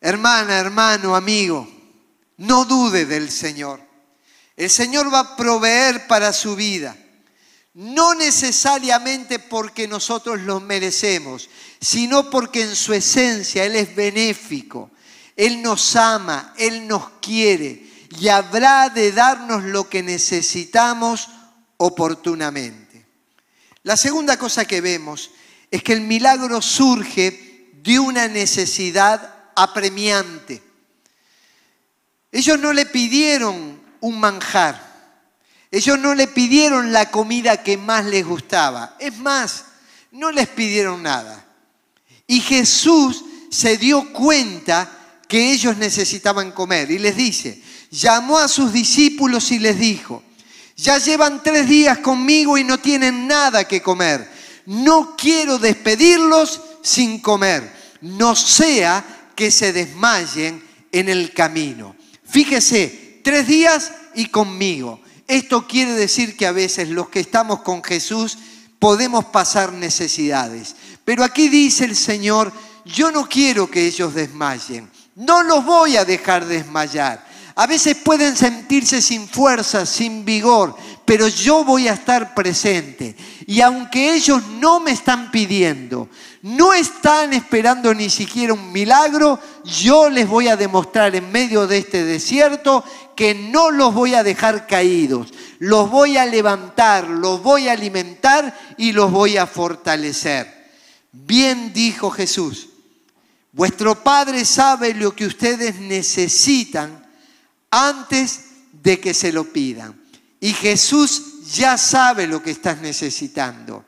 Hermana, 0.00 0.58
hermano, 0.58 1.14
amigo, 1.14 1.68
no 2.38 2.64
dude 2.64 3.04
del 3.04 3.30
Señor. 3.30 3.82
El 4.56 4.70
Señor 4.70 5.12
va 5.12 5.18
a 5.18 5.36
proveer 5.36 6.06
para 6.06 6.32
su 6.32 6.56
vida. 6.56 6.96
No 7.74 8.14
necesariamente 8.14 9.38
porque 9.38 9.88
nosotros 9.88 10.40
lo 10.42 10.60
merecemos, 10.60 11.48
sino 11.80 12.28
porque 12.28 12.62
en 12.62 12.76
su 12.76 12.92
esencia 12.92 13.64
Él 13.64 13.76
es 13.76 13.94
benéfico. 13.94 14.90
Él 15.36 15.62
nos 15.62 15.96
ama, 15.96 16.54
Él 16.58 16.86
nos 16.86 17.08
quiere 17.20 17.90
y 18.20 18.28
habrá 18.28 18.90
de 18.90 19.12
darnos 19.12 19.64
lo 19.64 19.88
que 19.88 20.02
necesitamos 20.02 21.30
oportunamente. 21.78 23.06
La 23.84 23.96
segunda 23.96 24.38
cosa 24.38 24.66
que 24.66 24.80
vemos 24.80 25.30
es 25.70 25.82
que 25.82 25.94
el 25.94 26.02
milagro 26.02 26.60
surge 26.60 27.70
de 27.82 27.98
una 27.98 28.28
necesidad 28.28 29.50
apremiante. 29.56 30.62
Ellos 32.30 32.58
no 32.58 32.72
le 32.72 32.86
pidieron 32.86 33.80
un 34.00 34.20
manjar. 34.20 34.91
Ellos 35.72 35.98
no 35.98 36.14
le 36.14 36.26
pidieron 36.26 36.92
la 36.92 37.10
comida 37.10 37.62
que 37.62 37.78
más 37.78 38.04
les 38.04 38.26
gustaba. 38.26 38.94
Es 38.98 39.16
más, 39.16 39.64
no 40.10 40.30
les 40.30 40.46
pidieron 40.46 41.02
nada. 41.02 41.46
Y 42.26 42.40
Jesús 42.40 43.24
se 43.50 43.78
dio 43.78 44.12
cuenta 44.12 44.98
que 45.26 45.50
ellos 45.50 45.78
necesitaban 45.78 46.52
comer 46.52 46.90
y 46.90 46.98
les 46.98 47.16
dice, 47.16 47.62
llamó 47.90 48.38
a 48.38 48.48
sus 48.48 48.70
discípulos 48.70 49.50
y 49.50 49.58
les 49.58 49.78
dijo, 49.78 50.22
ya 50.76 50.98
llevan 50.98 51.42
tres 51.42 51.66
días 51.66 51.98
conmigo 51.98 52.58
y 52.58 52.64
no 52.64 52.78
tienen 52.78 53.26
nada 53.26 53.64
que 53.64 53.80
comer. 53.80 54.30
No 54.66 55.16
quiero 55.16 55.58
despedirlos 55.58 56.60
sin 56.82 57.20
comer, 57.20 57.72
no 58.02 58.36
sea 58.36 59.04
que 59.34 59.50
se 59.50 59.72
desmayen 59.72 60.62
en 60.92 61.08
el 61.08 61.32
camino. 61.32 61.96
Fíjese, 62.24 63.20
tres 63.24 63.46
días 63.46 63.90
y 64.14 64.26
conmigo. 64.26 65.00
Esto 65.32 65.66
quiere 65.66 65.92
decir 65.92 66.36
que 66.36 66.46
a 66.46 66.52
veces 66.52 66.90
los 66.90 67.08
que 67.08 67.20
estamos 67.20 67.62
con 67.62 67.82
Jesús 67.82 68.36
podemos 68.78 69.24
pasar 69.24 69.72
necesidades. 69.72 70.76
Pero 71.06 71.24
aquí 71.24 71.48
dice 71.48 71.86
el 71.86 71.96
Señor, 71.96 72.52
yo 72.84 73.10
no 73.10 73.26
quiero 73.26 73.70
que 73.70 73.86
ellos 73.86 74.12
desmayen. 74.12 74.90
No 75.16 75.42
los 75.42 75.64
voy 75.64 75.96
a 75.96 76.04
dejar 76.04 76.44
desmayar. 76.44 77.26
A 77.54 77.66
veces 77.66 77.96
pueden 77.96 78.36
sentirse 78.36 79.00
sin 79.00 79.26
fuerza, 79.26 79.86
sin 79.86 80.26
vigor, 80.26 80.76
pero 81.04 81.28
yo 81.28 81.64
voy 81.64 81.88
a 81.88 81.94
estar 81.94 82.34
presente. 82.34 83.16
Y 83.46 83.60
aunque 83.60 84.14
ellos 84.14 84.42
no 84.60 84.80
me 84.80 84.92
están 84.92 85.30
pidiendo, 85.30 86.08
no 86.42 86.72
están 86.72 87.32
esperando 87.32 87.92
ni 87.94 88.10
siquiera 88.10 88.52
un 88.52 88.72
milagro, 88.72 89.38
yo 89.64 90.08
les 90.08 90.28
voy 90.28 90.48
a 90.48 90.56
demostrar 90.56 91.14
en 91.14 91.30
medio 91.30 91.66
de 91.66 91.78
este 91.78 92.04
desierto 92.04 92.84
que 93.16 93.34
no 93.34 93.70
los 93.70 93.94
voy 93.94 94.14
a 94.14 94.22
dejar 94.22 94.66
caídos, 94.66 95.32
los 95.58 95.90
voy 95.90 96.16
a 96.16 96.26
levantar, 96.26 97.08
los 97.08 97.42
voy 97.42 97.68
a 97.68 97.72
alimentar 97.72 98.58
y 98.76 98.92
los 98.92 99.10
voy 99.10 99.36
a 99.36 99.46
fortalecer. 99.46 100.70
Bien 101.12 101.72
dijo 101.72 102.10
Jesús, 102.10 102.70
vuestro 103.52 104.02
Padre 104.02 104.44
sabe 104.44 104.94
lo 104.94 105.14
que 105.14 105.26
ustedes 105.26 105.78
necesitan 105.78 107.06
antes 107.70 108.46
de 108.72 108.98
que 108.98 109.14
se 109.14 109.32
lo 109.32 109.44
pidan. 109.44 110.01
Y 110.42 110.54
Jesús 110.54 111.44
ya 111.54 111.78
sabe 111.78 112.26
lo 112.26 112.42
que 112.42 112.50
estás 112.50 112.80
necesitando. 112.80 113.84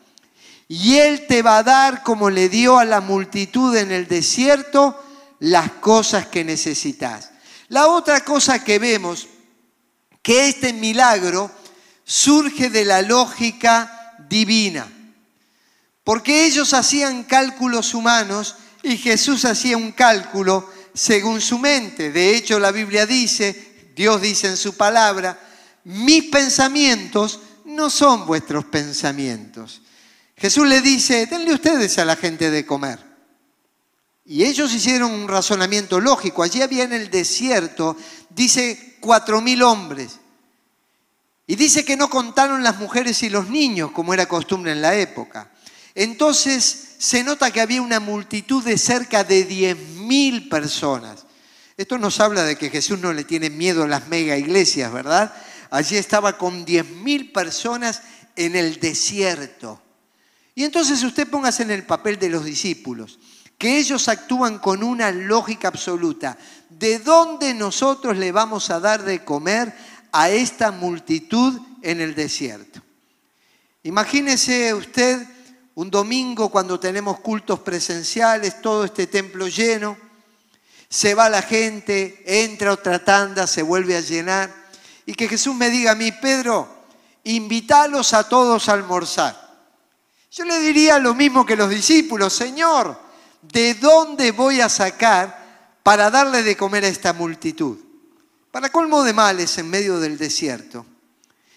Y 0.68 0.98
Él 0.98 1.26
te 1.26 1.42
va 1.42 1.58
a 1.58 1.62
dar, 1.64 2.04
como 2.04 2.30
le 2.30 2.48
dio 2.48 2.78
a 2.78 2.84
la 2.84 3.00
multitud 3.00 3.76
en 3.76 3.90
el 3.90 4.06
desierto, 4.06 4.96
las 5.40 5.72
cosas 5.72 6.28
que 6.28 6.44
necesitas. 6.44 7.32
La 7.70 7.88
otra 7.88 8.20
cosa 8.20 8.62
que 8.62 8.78
vemos, 8.78 9.26
que 10.22 10.46
este 10.46 10.72
milagro 10.72 11.50
surge 12.04 12.70
de 12.70 12.84
la 12.84 13.02
lógica 13.02 14.14
divina. 14.28 14.86
Porque 16.04 16.44
ellos 16.44 16.72
hacían 16.72 17.24
cálculos 17.24 17.94
humanos 17.94 18.54
y 18.84 18.96
Jesús 18.96 19.44
hacía 19.44 19.76
un 19.76 19.90
cálculo 19.90 20.70
según 20.94 21.40
su 21.40 21.58
mente. 21.58 22.12
De 22.12 22.36
hecho, 22.36 22.60
la 22.60 22.70
Biblia 22.70 23.06
dice, 23.06 23.90
Dios 23.96 24.22
dice 24.22 24.46
en 24.46 24.56
su 24.56 24.76
palabra, 24.76 25.40
mis 25.84 26.24
pensamientos 26.24 27.40
no 27.64 27.90
son 27.90 28.26
vuestros 28.26 28.64
pensamientos. 28.64 29.82
Jesús 30.36 30.66
le 30.66 30.80
dice, 30.80 31.26
denle 31.26 31.54
ustedes 31.54 31.98
a 31.98 32.04
la 32.04 32.16
gente 32.16 32.50
de 32.50 32.66
comer. 32.66 32.98
Y 34.26 34.44
ellos 34.44 34.72
hicieron 34.72 35.12
un 35.12 35.28
razonamiento 35.28 36.00
lógico. 36.00 36.42
Allí 36.42 36.62
había 36.62 36.84
en 36.84 36.94
el 36.94 37.10
desierto, 37.10 37.96
dice, 38.30 38.96
cuatro 39.00 39.40
mil 39.40 39.62
hombres. 39.62 40.18
Y 41.46 41.56
dice 41.56 41.84
que 41.84 41.96
no 41.96 42.08
contaron 42.08 42.62
las 42.62 42.78
mujeres 42.78 43.22
y 43.22 43.28
los 43.28 43.50
niños, 43.50 43.90
como 43.92 44.14
era 44.14 44.26
costumbre 44.26 44.72
en 44.72 44.80
la 44.80 44.94
época. 44.96 45.50
Entonces 45.94 46.94
se 46.98 47.22
nota 47.22 47.50
que 47.50 47.60
había 47.60 47.82
una 47.82 48.00
multitud 48.00 48.64
de 48.64 48.78
cerca 48.78 49.24
de 49.24 49.44
diez 49.44 49.76
mil 49.76 50.48
personas. 50.48 51.26
Esto 51.76 51.98
nos 51.98 52.18
habla 52.20 52.44
de 52.44 52.56
que 52.56 52.70
Jesús 52.70 52.98
no 52.98 53.12
le 53.12 53.24
tiene 53.24 53.50
miedo 53.50 53.84
a 53.84 53.88
las 53.88 54.08
mega 54.08 54.38
iglesias, 54.38 54.90
¿verdad? 54.92 55.34
Allí 55.70 55.96
estaba 55.96 56.38
con 56.38 56.64
diez 56.64 56.88
mil 56.88 57.32
personas 57.32 58.02
en 58.36 58.56
el 58.56 58.78
desierto. 58.80 59.80
Y 60.54 60.64
entonces 60.64 61.02
usted 61.02 61.28
póngase 61.28 61.62
en 61.62 61.70
el 61.70 61.84
papel 61.84 62.18
de 62.18 62.28
los 62.28 62.44
discípulos, 62.44 63.18
que 63.58 63.78
ellos 63.78 64.08
actúan 64.08 64.58
con 64.58 64.82
una 64.82 65.10
lógica 65.10 65.68
absoluta. 65.68 66.38
¿De 66.70 66.98
dónde 66.98 67.54
nosotros 67.54 68.16
le 68.16 68.32
vamos 68.32 68.70
a 68.70 68.80
dar 68.80 69.02
de 69.04 69.24
comer 69.24 69.74
a 70.12 70.30
esta 70.30 70.70
multitud 70.70 71.60
en 71.82 72.00
el 72.00 72.14
desierto? 72.14 72.82
Imagínese 73.82 74.72
usted 74.74 75.26
un 75.74 75.90
domingo 75.90 76.50
cuando 76.50 76.78
tenemos 76.78 77.18
cultos 77.20 77.60
presenciales, 77.60 78.62
todo 78.62 78.84
este 78.84 79.08
templo 79.08 79.48
lleno, 79.48 79.96
se 80.88 81.14
va 81.14 81.28
la 81.28 81.42
gente, 81.42 82.22
entra 82.24 82.72
otra 82.72 83.04
tanda, 83.04 83.48
se 83.48 83.62
vuelve 83.62 83.96
a 83.96 84.00
llenar, 84.00 84.63
y 85.06 85.14
que 85.14 85.28
Jesús 85.28 85.54
me 85.54 85.70
diga 85.70 85.92
a 85.92 85.94
mí, 85.94 86.12
Pedro, 86.12 86.68
invítalos 87.24 88.14
a 88.14 88.28
todos 88.28 88.68
a 88.68 88.72
almorzar. 88.72 89.44
Yo 90.30 90.44
le 90.44 90.58
diría 90.58 90.98
lo 90.98 91.14
mismo 91.14 91.46
que 91.46 91.56
los 91.56 91.70
discípulos, 91.70 92.32
Señor, 92.32 92.98
¿de 93.42 93.74
dónde 93.74 94.32
voy 94.32 94.60
a 94.60 94.68
sacar 94.68 95.78
para 95.82 96.10
darle 96.10 96.42
de 96.42 96.56
comer 96.56 96.84
a 96.84 96.88
esta 96.88 97.12
multitud? 97.12 97.78
Para 98.50 98.70
colmo 98.70 99.04
de 99.04 99.12
males 99.12 99.56
en 99.58 99.68
medio 99.68 100.00
del 100.00 100.18
desierto. 100.18 100.86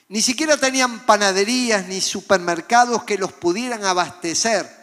Ni 0.09 0.21
siquiera 0.21 0.57
tenían 0.57 1.05
panaderías 1.05 1.87
ni 1.87 2.01
supermercados 2.01 3.03
que 3.03 3.17
los 3.17 3.33
pudieran 3.33 3.83
abastecer. 3.83 4.77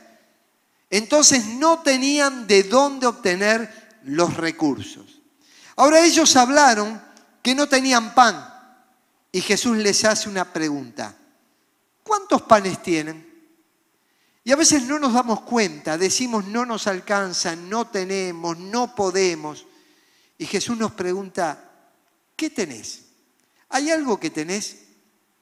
Entonces 0.90 1.46
no 1.46 1.80
tenían 1.80 2.46
de 2.46 2.62
dónde 2.64 3.06
obtener 3.06 4.00
los 4.04 4.36
recursos. 4.36 5.20
Ahora 5.76 6.04
ellos 6.04 6.36
hablaron 6.36 7.02
que 7.42 7.54
no 7.54 7.68
tenían 7.68 8.14
pan. 8.14 8.53
Y 9.34 9.40
Jesús 9.40 9.76
les 9.78 10.04
hace 10.04 10.28
una 10.28 10.44
pregunta. 10.44 11.12
¿Cuántos 12.04 12.42
panes 12.42 12.80
tienen? 12.80 13.28
Y 14.44 14.52
a 14.52 14.56
veces 14.56 14.84
no 14.84 14.96
nos 15.00 15.12
damos 15.12 15.40
cuenta, 15.40 15.98
decimos 15.98 16.46
no 16.46 16.64
nos 16.64 16.86
alcanza, 16.86 17.56
no 17.56 17.88
tenemos, 17.88 18.56
no 18.56 18.94
podemos. 18.94 19.66
Y 20.38 20.46
Jesús 20.46 20.78
nos 20.78 20.92
pregunta, 20.92 21.68
¿qué 22.36 22.48
tenés? 22.48 23.06
¿Hay 23.70 23.90
algo 23.90 24.20
que 24.20 24.30
tenés? 24.30 24.84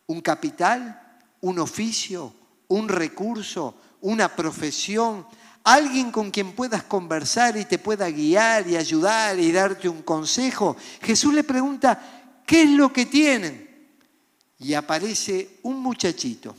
¿Un 0.06 0.22
capital? 0.22 1.18
¿Un 1.42 1.58
oficio? 1.58 2.34
¿Un 2.68 2.88
recurso? 2.88 3.74
¿Una 4.00 4.34
profesión? 4.34 5.26
¿Alguien 5.64 6.10
con 6.10 6.30
quien 6.30 6.52
puedas 6.52 6.84
conversar 6.84 7.58
y 7.58 7.66
te 7.66 7.78
pueda 7.78 8.08
guiar 8.08 8.66
y 8.66 8.74
ayudar 8.74 9.38
y 9.38 9.52
darte 9.52 9.86
un 9.86 10.00
consejo? 10.00 10.78
Jesús 11.02 11.34
le 11.34 11.44
pregunta, 11.44 12.40
¿qué 12.46 12.62
es 12.62 12.70
lo 12.70 12.90
que 12.90 13.04
tienen? 13.04 13.71
Y 14.62 14.74
aparece 14.74 15.58
un 15.62 15.80
muchachito 15.80 16.54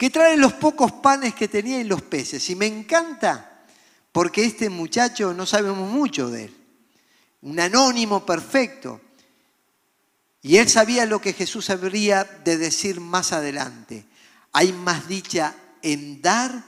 que 0.00 0.08
trae 0.08 0.36
los 0.38 0.54
pocos 0.54 0.92
panes 0.92 1.34
que 1.34 1.46
tenía 1.46 1.78
y 1.78 1.84
los 1.84 2.00
peces. 2.00 2.48
Y 2.48 2.56
me 2.56 2.66
encanta 2.66 3.66
porque 4.12 4.44
este 4.44 4.70
muchacho 4.70 5.34
no 5.34 5.44
sabemos 5.44 5.90
mucho 5.90 6.30
de 6.30 6.44
él. 6.46 6.56
Un 7.42 7.60
anónimo 7.60 8.24
perfecto. 8.24 9.00
Y 10.40 10.56
él 10.56 10.70
sabía 10.70 11.04
lo 11.04 11.20
que 11.20 11.34
Jesús 11.34 11.68
habría 11.68 12.24
de 12.24 12.56
decir 12.56 12.98
más 12.98 13.32
adelante. 13.32 14.06
Hay 14.52 14.72
más 14.72 15.06
dicha 15.06 15.54
en 15.82 16.22
dar 16.22 16.64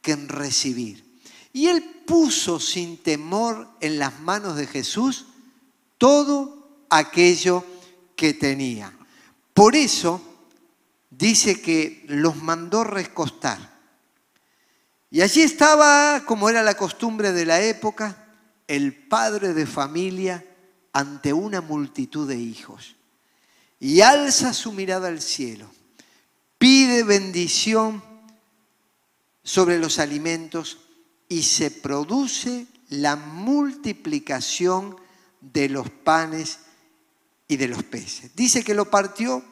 que 0.00 0.12
en 0.12 0.28
recibir. 0.28 1.20
Y 1.52 1.66
él 1.66 1.82
puso 2.06 2.58
sin 2.58 2.96
temor 2.96 3.68
en 3.80 3.98
las 3.98 4.20
manos 4.20 4.56
de 4.56 4.66
Jesús 4.66 5.26
todo 5.98 6.86
aquello 6.88 7.62
que 8.16 8.32
tenía. 8.32 8.96
Por 9.60 9.76
eso 9.76 10.22
dice 11.10 11.60
que 11.60 12.02
los 12.08 12.34
mandó 12.36 12.82
recostar. 12.82 13.78
Y 15.10 15.20
allí 15.20 15.42
estaba, 15.42 16.24
como 16.24 16.48
era 16.48 16.62
la 16.62 16.78
costumbre 16.78 17.32
de 17.32 17.44
la 17.44 17.60
época, 17.60 18.26
el 18.66 18.94
padre 18.94 19.52
de 19.52 19.66
familia 19.66 20.46
ante 20.94 21.34
una 21.34 21.60
multitud 21.60 22.26
de 22.26 22.38
hijos. 22.38 22.96
Y 23.78 24.00
alza 24.00 24.54
su 24.54 24.72
mirada 24.72 25.08
al 25.08 25.20
cielo, 25.20 25.70
pide 26.56 27.02
bendición 27.02 28.02
sobre 29.42 29.78
los 29.78 29.98
alimentos 29.98 30.78
y 31.28 31.42
se 31.42 31.70
produce 31.70 32.66
la 32.88 33.14
multiplicación 33.14 34.96
de 35.42 35.68
los 35.68 35.90
panes 35.90 36.60
y 37.46 37.58
de 37.58 37.68
los 37.68 37.82
peces. 37.82 38.34
Dice 38.34 38.64
que 38.64 38.72
lo 38.72 38.88
partió 38.88 39.49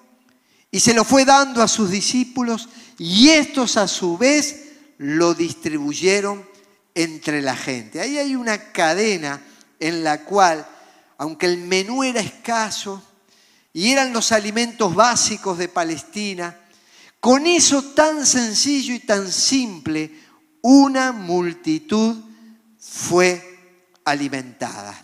y 0.71 0.81
se 0.81 0.95
lo 0.95 1.05
fue 1.05 1.25
dando 1.25 1.63
a 1.63 1.69
sus 1.69 1.91
discípulos 1.91 2.69
y 2.99 3.31
estos 3.31 3.77
a 3.77 3.89
su 3.89 4.19
vez 4.19 4.65
lo 4.99 5.35
distribuyeron 5.35 6.47
entre 6.95 7.41
la 7.43 7.57
gente. 7.57 8.01
Ahí 8.01 8.19
hay 8.19 8.35
una 8.35 8.73
cadena 8.73 9.41
en 9.81 10.03
la 10.03 10.25
cual, 10.25 10.67
aunque 11.17 11.47
el 11.47 11.59
menú 11.59 12.03
era 12.03 12.21
escaso 12.21 13.03
y 13.73 13.91
eran 13.91 14.13
los 14.13 14.33
alimentos 14.33 14.95
básicos 14.95 15.57
de 15.59 15.69
Palestina, 15.69 16.59
con 17.21 17.47
eso 17.47 17.83
tan 17.83 18.27
sencillo 18.27 18.95
y 18.95 19.01
tan 19.01 19.31
simple, 19.31 20.13
una 20.63 21.13
multitud 21.13 22.17
fue 22.79 23.59
alimentada. 24.05 25.01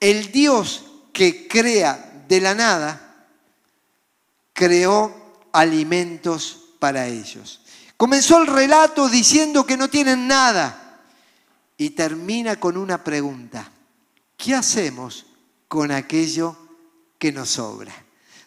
El 0.00 0.30
Dios 0.32 0.84
que 1.12 1.48
crea 1.48 2.24
de 2.28 2.40
la 2.40 2.54
nada, 2.54 3.03
creó 4.54 5.14
alimentos 5.52 6.70
para 6.78 7.06
ellos. 7.06 7.60
Comenzó 7.98 8.40
el 8.40 8.46
relato 8.46 9.08
diciendo 9.08 9.66
que 9.66 9.76
no 9.76 9.88
tienen 9.88 10.26
nada 10.26 11.02
y 11.76 11.90
termina 11.90 12.58
con 12.58 12.78
una 12.78 13.04
pregunta. 13.04 13.70
¿Qué 14.36 14.54
hacemos 14.54 15.26
con 15.68 15.90
aquello 15.90 16.56
que 17.18 17.32
nos 17.32 17.50
sobra? 17.50 17.94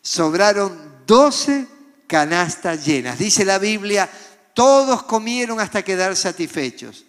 Sobraron 0.02 1.04
doce 1.06 1.68
canastas 2.08 2.86
llenas. 2.86 3.20
Dice 3.20 3.46
la 3.46 3.60
Biblia, 3.60 4.10
todos 4.54 5.04
comieron 5.04 5.60
hasta 5.60 5.84
quedar 5.84 6.16
satisfechos. 6.16 7.06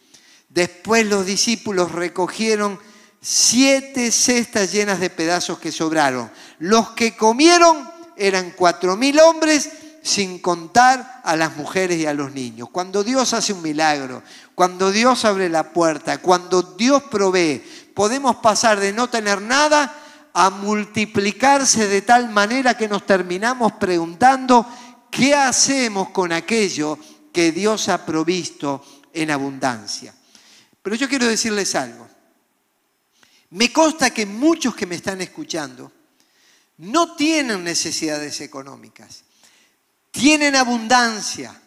Después 0.49 1.07
los 1.07 1.27
discípulos 1.27 1.93
recogieron 1.93 2.79
siete 3.21 4.11
cestas 4.11 4.73
llenas 4.73 5.01
de 5.01 5.11
pedazos 5.11 5.59
que 5.59 5.73
sobraron. 5.73 6.31
Los 6.59 6.91
que 6.91 7.17
comieron 7.17 7.98
eran 8.19 8.53
cuatro 8.57 8.97
mil 8.97 9.19
hombres, 9.21 9.71
sin 10.03 10.39
contar 10.39 11.21
a 11.25 11.37
las 11.37 11.57
mujeres 11.57 11.99
y 11.99 12.07
a 12.07 12.15
los 12.15 12.33
niños. 12.33 12.71
Cuando 12.71 13.05
Dios 13.05 13.35
hace 13.35 13.53
un 13.53 13.63
milagro, 13.63 14.23
cuando 14.55 14.91
Dios 14.91 15.25
abre 15.25 15.49
la 15.49 15.73
puerta, 15.73 16.19
cuando 16.19 16.63
Dios 16.63 17.03
provee, 17.05 17.63
podemos 17.95 18.37
pasar 18.37 18.81
de 18.81 18.93
no 18.93 19.09
tener 19.09 19.43
nada 19.43 19.95
a 20.33 20.51
multiplicarse 20.51 21.89
de 21.89 22.03
tal 22.03 22.31
manera 22.31 22.77
que 22.77 22.89
nos 22.89 23.05
terminamos 23.05 23.73
preguntando 23.73 24.67
qué 25.11 25.35
hacemos 25.35 26.11
con 26.11 26.33
aquello 26.33 26.99
que 27.33 27.53
Dios 27.53 27.89
ha 27.89 28.07
provisto 28.07 28.85
en 29.13 29.31
abundancia. 29.31 30.15
Pero 30.83 30.97
yo 30.97 31.09
quiero 31.09 31.27
decirles 31.27 31.75
algo. 31.75 32.09
Me 33.51 33.73
consta 33.73 34.11
que 34.11 34.27
muchos 34.27 34.75
que 34.75 34.87
me 34.87 34.95
están 34.95 35.21
escuchando 35.21 35.91
no 36.79 37.15
tienen 37.17 37.65
necesidades 37.65 38.41
económicas, 38.41 39.25
tienen 40.11 40.57
abundancia 40.57 41.61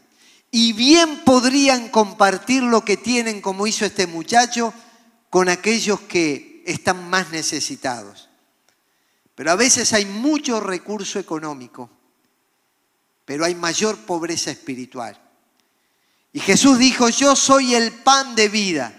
y 0.50 0.74
bien 0.74 1.24
podrían 1.24 1.90
compartir 1.90 2.64
lo 2.64 2.84
que 2.84 2.98
tienen, 2.98 3.42
como 3.42 3.68
hizo 3.68 3.86
este 3.86 4.08
muchacho, 4.08 4.74
con 5.30 5.48
aquellos 5.48 6.02
que 6.02 6.64
están 6.66 7.10
más 7.10 7.32
necesitados. 7.32 8.30
Pero 9.36 9.52
a 9.52 9.56
veces 9.56 9.94
hay 9.94 10.06
mucho 10.06 10.60
recurso 10.60 11.20
económico, 11.20 11.90
pero 13.26 13.46
hay 13.46 13.56
mayor 13.56 13.98
pobreza 14.00 14.52
espiritual. 14.52 15.20
Y 16.34 16.40
Jesús 16.40 16.78
dijo, 16.78 17.10
yo 17.10 17.36
soy 17.36 17.76
el 17.76 17.92
pan 17.92 18.36
de 18.36 18.50
vida. 18.50 18.94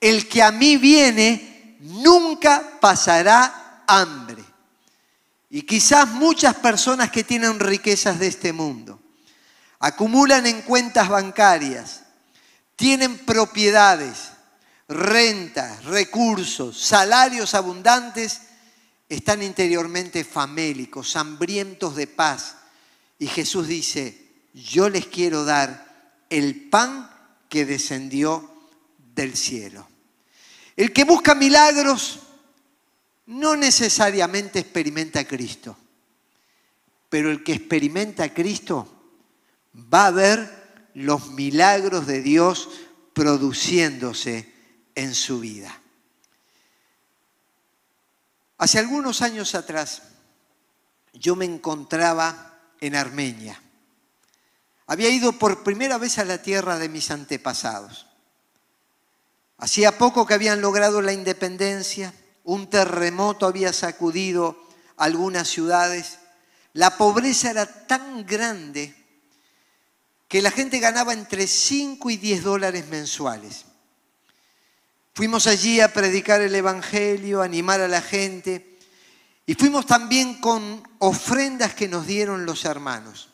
El 0.00 0.28
que 0.28 0.42
a 0.42 0.50
mí 0.50 0.76
viene 0.76 1.76
nunca 1.80 2.78
pasará 2.80 3.84
hambre. 3.86 4.41
Y 5.54 5.64
quizás 5.64 6.08
muchas 6.08 6.54
personas 6.54 7.10
que 7.10 7.24
tienen 7.24 7.60
riquezas 7.60 8.18
de 8.18 8.26
este 8.26 8.54
mundo 8.54 8.98
acumulan 9.80 10.46
en 10.46 10.62
cuentas 10.62 11.10
bancarias, 11.10 12.04
tienen 12.74 13.18
propiedades, 13.18 14.30
rentas, 14.88 15.84
recursos, 15.84 16.80
salarios 16.80 17.52
abundantes, 17.52 18.40
están 19.10 19.42
interiormente 19.42 20.24
famélicos, 20.24 21.16
hambrientos 21.16 21.96
de 21.96 22.06
paz. 22.06 22.56
Y 23.18 23.26
Jesús 23.26 23.68
dice, 23.68 24.46
yo 24.54 24.88
les 24.88 25.06
quiero 25.06 25.44
dar 25.44 26.16
el 26.30 26.70
pan 26.70 27.10
que 27.50 27.66
descendió 27.66 28.70
del 29.14 29.36
cielo. 29.36 29.86
El 30.76 30.94
que 30.94 31.04
busca 31.04 31.34
milagros 31.34 32.20
no 33.26 33.56
necesariamente 33.56 34.58
experimenta 34.58 35.20
a 35.20 35.24
Cristo, 35.24 35.76
pero 37.08 37.30
el 37.30 37.44
que 37.44 37.52
experimenta 37.52 38.24
a 38.24 38.34
Cristo 38.34 38.88
va 39.92 40.06
a 40.06 40.10
ver 40.10 40.62
los 40.94 41.30
milagros 41.30 42.06
de 42.06 42.22
Dios 42.22 42.68
produciéndose 43.12 44.52
en 44.94 45.14
su 45.14 45.40
vida. 45.40 45.80
Hace 48.58 48.78
algunos 48.78 49.22
años 49.22 49.54
atrás 49.54 50.02
yo 51.12 51.36
me 51.36 51.44
encontraba 51.44 52.60
en 52.80 52.94
Armenia. 52.94 53.60
Había 54.86 55.08
ido 55.10 55.32
por 55.32 55.62
primera 55.62 55.98
vez 55.98 56.18
a 56.18 56.24
la 56.24 56.42
tierra 56.42 56.78
de 56.78 56.88
mis 56.88 57.10
antepasados. 57.10 58.06
Hacía 59.58 59.96
poco 59.96 60.26
que 60.26 60.34
habían 60.34 60.60
logrado 60.60 61.00
la 61.02 61.12
independencia, 61.12 62.12
un 62.44 62.68
terremoto 62.68 63.46
había 63.46 63.72
sacudido 63.72 64.56
algunas 64.96 65.48
ciudades, 65.48 66.18
la 66.72 66.96
pobreza 66.96 67.50
era 67.50 67.66
tan 67.86 68.24
grande 68.26 68.94
que 70.28 70.40
la 70.42 70.50
gente 70.50 70.78
ganaba 70.78 71.12
entre 71.12 71.46
5 71.46 72.08
y 72.10 72.16
10 72.16 72.42
dólares 72.42 72.86
mensuales. 72.88 73.66
Fuimos 75.14 75.46
allí 75.46 75.80
a 75.80 75.92
predicar 75.92 76.40
el 76.40 76.54
Evangelio, 76.54 77.42
a 77.42 77.44
animar 77.44 77.80
a 77.82 77.88
la 77.88 78.00
gente 78.00 78.78
y 79.44 79.54
fuimos 79.54 79.84
también 79.84 80.40
con 80.40 80.82
ofrendas 80.98 81.74
que 81.74 81.88
nos 81.88 82.06
dieron 82.06 82.46
los 82.46 82.64
hermanos. 82.64 83.28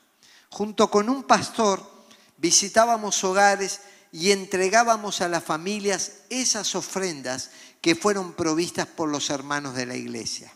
Junto 0.51 0.91
con 0.91 1.09
un 1.09 1.23
pastor 1.23 1.89
visitábamos 2.37 3.23
hogares 3.23 3.81
y 4.11 4.33
entregábamos 4.33 5.21
a 5.21 5.29
las 5.29 5.45
familias 5.45 6.23
esas 6.31 6.75
ofrendas 6.75 7.51
que 7.81 7.95
fueron 7.95 8.33
provistas 8.33 8.87
por 8.87 9.09
los 9.09 9.31
hermanos 9.31 9.75
de 9.75 9.87
la 9.87 9.97
iglesia. 9.97 10.53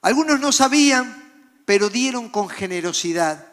Algunos 0.00 0.40
no 0.40 0.52
sabían, 0.52 1.62
pero 1.64 1.88
dieron 1.88 2.28
con 2.28 2.48
generosidad 2.48 3.52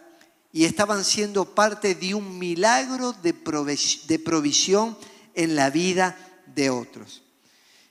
y 0.51 0.65
estaban 0.65 1.05
siendo 1.05 1.53
parte 1.53 1.95
de 1.95 2.15
un 2.15 2.39
milagro 2.39 3.13
de 3.13 4.19
provisión 4.19 4.97
en 5.35 5.55
la 5.55 5.69
vida 5.69 6.17
de 6.47 6.69
otros. 6.69 7.21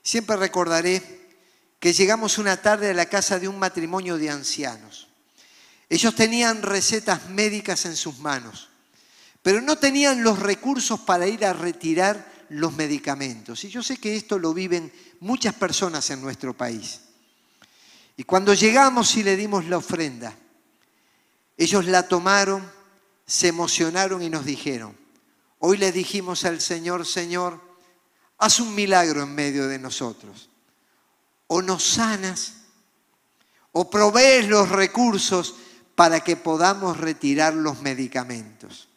Siempre 0.03 0.37
recordaré 0.37 1.29
que 1.79 1.93
llegamos 1.93 2.39
una 2.39 2.57
tarde 2.57 2.91
a 2.91 2.95
la 2.95 3.07
casa 3.07 3.39
de 3.39 3.47
un 3.47 3.59
matrimonio 3.59 4.19
de 4.19 4.31
ancianos. 4.31 5.09
Ellos 5.89 6.15
tenían 6.15 6.63
recetas 6.63 7.29
médicas 7.29 7.85
en 7.85 7.95
sus 7.95 8.19
manos 8.19 8.69
pero 9.43 9.61
no 9.61 9.77
tenían 9.77 10.23
los 10.23 10.39
recursos 10.39 11.01
para 11.01 11.27
ir 11.27 11.45
a 11.45 11.53
retirar 11.53 12.31
los 12.51 12.75
medicamentos. 12.75 13.65
Y 13.65 13.69
yo 13.69 13.83
sé 13.83 13.99
que 13.99 14.17
esto 14.17 14.39
lo 14.39 14.55
viven 14.55 14.93
muchas 15.21 15.55
personas 15.55 16.09
en 16.11 16.21
nuestro 16.21 16.57
país. 16.57 17.01
Y 18.17 18.25
cuando 18.25 18.55
llegamos 18.55 19.17
y 19.17 19.23
le 19.23 19.37
dimos 19.37 19.67
la 19.67 19.79
ofrenda, 19.79 20.35
ellos 21.57 21.87
la 21.87 22.09
tomaron, 22.09 22.69
se 23.27 23.49
emocionaron 23.49 24.23
y 24.23 24.31
nos 24.31 24.45
dijeron, 24.45 24.97
hoy 25.59 25.77
le 25.77 25.93
dijimos 25.93 26.45
al 26.45 26.61
Señor, 26.61 27.07
Señor, 27.07 27.61
haz 28.39 28.61
un 28.61 28.75
milagro 28.75 29.23
en 29.23 29.35
medio 29.35 29.69
de 29.69 29.79
nosotros. 29.79 30.49
O 31.47 31.63
nos 31.63 31.83
sanas, 31.83 32.55
o 33.73 33.89
provees 33.89 34.49
los 34.49 34.69
recursos 34.69 35.55
para 35.95 36.21
que 36.21 36.37
podamos 36.37 36.97
retirar 36.97 37.55
los 37.55 37.83
medicamentos. 37.83 38.88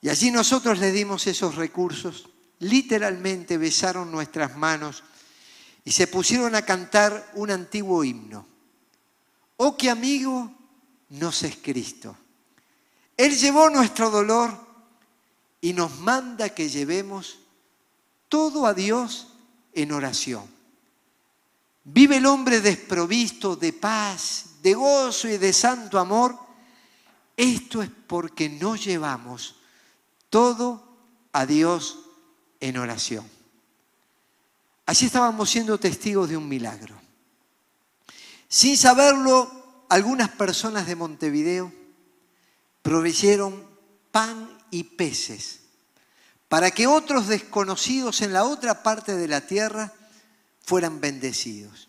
Y 0.00 0.08
allí 0.08 0.30
nosotros 0.30 0.78
le 0.78 0.92
dimos 0.92 1.26
esos 1.26 1.56
recursos, 1.56 2.28
literalmente 2.60 3.58
besaron 3.58 4.10
nuestras 4.10 4.56
manos 4.56 5.02
y 5.84 5.92
se 5.92 6.06
pusieron 6.06 6.54
a 6.54 6.62
cantar 6.62 7.32
un 7.34 7.50
antiguo 7.50 8.04
himno. 8.04 8.46
Oh, 9.56 9.76
qué 9.76 9.90
amigo 9.90 10.52
nos 11.10 11.42
es 11.42 11.56
Cristo. 11.56 12.16
Él 13.16 13.36
llevó 13.36 13.70
nuestro 13.70 14.10
dolor 14.10 14.56
y 15.60 15.72
nos 15.72 15.98
manda 15.98 16.50
que 16.50 16.68
llevemos 16.68 17.40
todo 18.28 18.66
a 18.66 18.74
Dios 18.74 19.28
en 19.72 19.90
oración. 19.92 20.46
Vive 21.82 22.18
el 22.18 22.26
hombre 22.26 22.60
desprovisto 22.60 23.56
de 23.56 23.72
paz, 23.72 24.44
de 24.62 24.74
gozo 24.74 25.26
y 25.26 25.38
de 25.38 25.52
santo 25.52 25.98
amor. 25.98 26.38
Esto 27.36 27.82
es 27.82 27.90
porque 28.06 28.48
no 28.48 28.76
llevamos 28.76 29.57
todo 30.30 30.84
a 31.32 31.46
Dios 31.46 31.98
en 32.60 32.78
oración. 32.78 33.28
Así 34.86 35.06
estábamos 35.06 35.50
siendo 35.50 35.78
testigos 35.78 36.28
de 36.28 36.36
un 36.36 36.48
milagro. 36.48 36.98
Sin 38.48 38.76
saberlo, 38.76 39.84
algunas 39.88 40.30
personas 40.30 40.86
de 40.86 40.96
Montevideo 40.96 41.72
proveyeron 42.82 43.66
pan 44.10 44.58
y 44.70 44.84
peces 44.84 45.60
para 46.48 46.70
que 46.70 46.86
otros 46.86 47.28
desconocidos 47.28 48.22
en 48.22 48.32
la 48.32 48.44
otra 48.44 48.82
parte 48.82 49.16
de 49.16 49.28
la 49.28 49.42
tierra 49.42 49.92
fueran 50.62 51.00
bendecidos. 51.00 51.88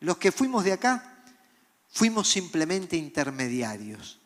Los 0.00 0.18
que 0.18 0.32
fuimos 0.32 0.64
de 0.64 0.72
acá 0.72 1.24
fuimos 1.88 2.28
simplemente 2.28 2.96
intermediarios, 2.96 4.18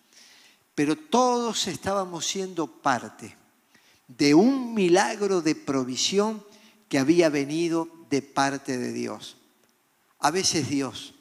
pero 0.74 0.96
todos 0.96 1.66
estábamos 1.66 2.26
siendo 2.26 2.66
parte 2.66 3.36
de 4.08 4.34
un 4.34 4.74
milagro 4.74 5.40
de 5.40 5.54
provisión 5.54 6.44
que 6.88 6.98
había 6.98 7.28
venido 7.28 7.88
de 8.10 8.22
parte 8.22 8.78
de 8.78 8.92
Dios. 8.92 9.36
A 10.18 10.30
veces 10.30 10.68
Dios 10.68 11.14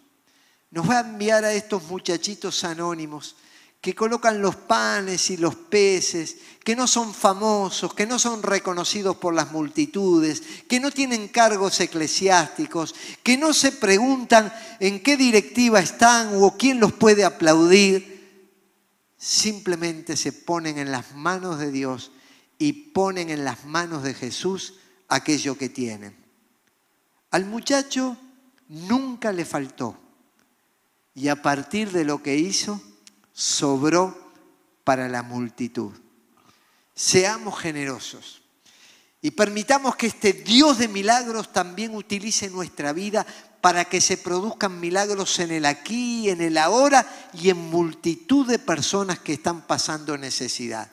nos 0.70 0.89
va 0.89 0.99
a 0.99 1.02
enviar 1.02 1.43
a 1.43 1.54
estos 1.54 1.84
muchachitos 1.84 2.64
anónimos 2.64 3.36
que 3.82 3.95
colocan 3.95 4.41
los 4.41 4.56
panes 4.56 5.32
y 5.32 5.38
los 5.38 5.56
peces, 5.56 6.38
que 6.64 6.76
no 6.76 6.88
son 6.88 7.16
famosos, 7.16 7.95
que 7.95 8.06
no 8.06 8.20
son 8.20 8.43
reconocidos 8.43 9.18
por 9.18 9.34
las 9.34 9.52
multitudes, 9.52 10.43
que 10.70 10.80
no 10.80 10.91
tienen 10.91 11.30
cargos 11.30 11.80
eclesiásticos, 11.80 12.93
que 13.24 13.38
no 13.38 13.54
se 13.54 13.72
preguntan 13.72 14.54
en 14.80 15.02
qué 15.02 15.18
directiva 15.18 15.80
están 15.80 16.30
o 16.36 16.56
quién 16.58 16.80
los 16.80 16.93
puede 16.93 17.26
aplaudir, 17.26 18.11
simplemente 19.22 20.17
se 20.17 20.34
ponen 20.34 20.80
en 20.80 20.91
las 20.91 21.13
manos 21.13 21.59
de 21.59 21.72
Dios 21.72 22.11
y 22.57 22.74
ponen 22.74 23.30
en 23.30 23.45
las 23.45 23.65
manos 23.65 24.01
de 24.01 24.15
Jesús 24.15 24.80
aquello 25.07 25.59
que 25.59 25.69
tienen. 25.69 26.15
Al 27.30 27.45
muchacho 27.45 28.17
nunca 28.67 29.32
le 29.32 29.45
faltó 29.45 29.95
y 31.13 31.28
a 31.28 31.39
partir 31.39 31.91
de 31.91 32.03
lo 32.03 32.24
que 32.24 32.36
hizo, 32.36 32.82
sobró 33.32 34.34
para 34.84 35.07
la 35.07 35.22
multitud. 35.22 35.91
Seamos 36.95 37.59
generosos 37.59 38.41
y 39.22 39.30
permitamos 39.30 39.95
que 39.97 40.07
este 40.07 40.34
Dios 40.34 40.80
de 40.80 40.88
milagros 40.88 41.53
también 41.53 41.93
utilice 41.95 42.49
nuestra 42.49 42.91
vida 42.91 43.28
para 43.62 43.86
que 43.86 44.01
se 44.01 44.18
produzcan 44.18 44.80
milagros 44.80 45.39
en 45.39 45.51
el 45.51 45.66
aquí, 45.66 46.30
en 46.30 46.41
el 46.41 46.57
ahora 46.57 47.07
y 47.34 47.49
en 47.49 47.57
multitud 47.57 48.47
de 48.47 48.59
personas 48.59 49.20
que 49.20 49.34
están 49.34 49.62
pasando 49.68 50.18
necesidad. 50.18 50.89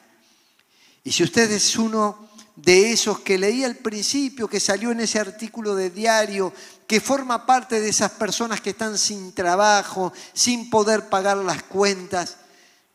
Y 1.03 1.13
si 1.13 1.25
usted 1.25 1.51
es 1.51 1.77
uno 1.77 2.29
de 2.55 2.93
esos 2.93 3.21
que 3.21 3.39
leí 3.39 3.65
al 3.65 3.77
principio, 3.77 4.49
que 4.49 4.61
salió 4.61 4.91
en 4.91 5.01
ese 5.01 5.19
artículo 5.19 5.75
de 5.75 5.91
diario, 5.91 6.53
que 6.87 7.01
forma 7.01 7.47
parte 7.47 7.81
de 7.81 7.89
esas 7.89 8.13
personas 8.13 8.61
que 8.61 8.71
están 8.71 8.99
sin 8.99 9.33
trabajo, 9.33 10.13
sin 10.35 10.69
poder 10.69 11.09
pagar 11.09 11.37
las 11.39 11.63
cuentas, 11.63 12.37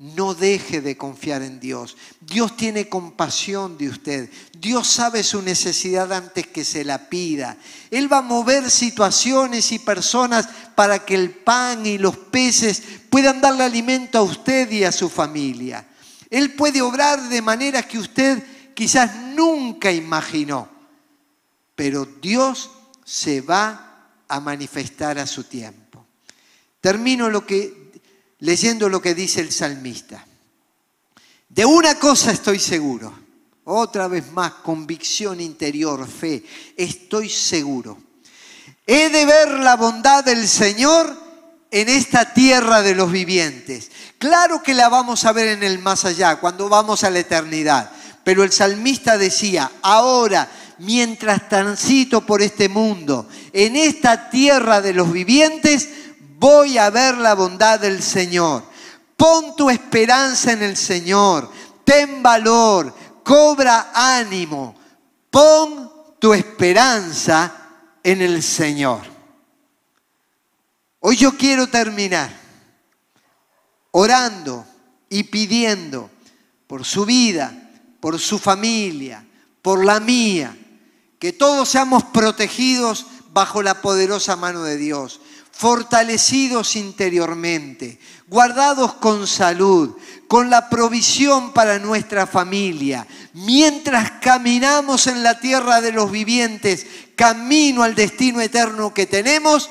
no 0.04 0.34
deje 0.34 0.82
de 0.82 0.98
confiar 0.98 1.42
en 1.44 1.62
Dios. 1.62 1.96
Dios 2.20 2.58
tiene 2.58 2.90
compasión 2.90 3.78
de 3.78 3.88
usted. 3.88 4.30
Dios 4.52 4.86
sabe 4.86 5.24
su 5.24 5.42
necesidad 5.42 6.12
antes 6.12 6.46
que 6.48 6.66
se 6.66 6.84
la 6.84 7.08
pida. 7.08 7.56
Él 7.90 8.12
va 8.12 8.18
a 8.18 8.22
mover 8.22 8.70
situaciones 8.70 9.72
y 9.72 9.80
personas 9.80 10.50
para 10.76 11.06
que 11.06 11.16
el 11.16 11.30
pan 11.30 11.86
y 11.86 11.98
los 11.98 12.18
peces 12.18 12.84
puedan 13.10 13.40
darle 13.40 13.64
alimento 13.64 14.18
a 14.18 14.24
usted 14.24 14.70
y 14.72 14.84
a 14.84 14.92
su 14.92 15.08
familia. 15.08 15.88
Él 16.30 16.52
puede 16.52 16.82
obrar 16.82 17.30
de 17.30 17.42
manera 17.42 17.82
que 17.84 17.98
usted 17.98 18.44
quizás 18.74 19.16
nunca 19.16 19.90
imaginó. 19.90 20.68
Pero 21.76 22.06
Dios 22.22 22.72
se 23.06 23.40
va 23.40 24.10
a 24.28 24.40
manifestar 24.42 25.18
a 25.18 25.26
su 25.26 25.46
tiempo. 25.46 26.06
Termino 26.82 27.30
lo 27.30 27.46
que, 27.46 27.83
leyendo 28.44 28.90
lo 28.90 29.02
que 29.02 29.16
dice 29.16 29.40
el 29.40 29.52
salmista. 29.52 30.26
De 31.48 31.66
una 31.66 31.98
cosa 31.98 32.32
estoy 32.32 32.60
seguro, 32.60 33.14
otra 33.64 34.10
vez 34.10 34.32
más, 34.34 34.56
convicción 34.56 35.40
interior, 35.40 36.06
fe, 36.08 36.44
estoy 36.76 37.30
seguro. 37.30 37.98
He 38.86 39.10
de 39.10 39.26
ver 39.26 39.48
la 39.60 39.78
bondad 39.78 40.26
del 40.26 40.46
Señor 40.46 41.16
en 41.72 41.88
esta 41.88 42.34
tierra 42.34 42.82
de 42.82 42.96
los 42.96 43.12
vivientes. 43.12 43.90
Claro 44.18 44.62
que 44.62 44.74
la 44.74 44.90
vamos 44.90 45.24
a 45.24 45.32
ver 45.32 45.48
en 45.48 45.64
el 45.64 45.80
más 45.80 46.04
allá, 46.04 46.36
cuando 46.36 46.68
vamos 46.68 47.06
a 47.06 47.10
la 47.10 47.20
eternidad. 47.20 47.92
Pero 48.26 48.44
el 48.44 48.52
salmista 48.52 49.18
decía, 49.18 49.72
ahora 49.82 50.50
mientras 50.80 51.48
transito 51.48 52.26
por 52.26 52.42
este 52.42 52.68
mundo, 52.68 53.30
en 53.54 53.78
esta 53.78 54.30
tierra 54.30 54.82
de 54.82 54.94
los 54.94 55.14
vivientes, 55.14 55.88
voy 56.44 56.78
a 56.78 56.90
ver 56.90 57.18
la 57.20 57.36
bondad 57.36 57.80
del 57.80 58.04
Señor. 58.04 58.64
Pon 59.16 59.56
tu 59.56 59.70
esperanza 59.70 60.52
en 60.52 60.62
el 60.62 60.76
Señor, 60.76 61.50
ten 61.86 62.22
valor, 62.22 62.94
cobra 63.24 63.92
ánimo, 63.94 64.76
pon 65.30 65.90
tu 66.20 66.34
esperanza 66.34 67.56
en 68.04 68.22
el 68.22 68.44
Señor. 68.44 69.00
Hoy 71.00 71.16
yo 71.16 71.38
quiero 71.38 71.68
terminar 71.68 72.30
orando 73.92 74.66
y 75.08 75.24
pidiendo 75.24 76.10
por 76.68 76.84
su 76.84 77.06
vida, 77.06 77.54
por 78.02 78.20
su 78.20 78.38
familia, 78.38 79.26
por 79.62 79.86
la 79.86 80.02
mía, 80.02 80.58
que 81.20 81.32
todos 81.32 81.70
seamos 81.70 82.04
protegidos 82.04 83.06
bajo 83.32 83.64
la 83.64 83.82
poderosa 83.82 84.36
mano 84.36 84.64
de 84.64 84.76
Dios, 84.76 85.22
fortalecidos 85.54 86.76
interiormente, 86.76 88.00
guardados 88.28 88.96
con 88.96 89.28
salud, 89.28 89.96
con 90.28 90.50
la 90.50 90.68
provisión 90.68 91.54
para 91.54 91.78
nuestra 91.78 92.26
familia, 92.26 93.06
mientras 93.34 94.12
caminamos 94.20 95.06
en 95.06 95.22
la 95.22 95.40
tierra 95.40 95.80
de 95.80 95.92
los 95.92 96.12
vivientes, 96.12 96.88
camino 97.16 97.84
al 97.84 97.94
destino 97.94 98.42
eterno 98.42 98.94
que 98.96 99.06
tenemos, 99.06 99.70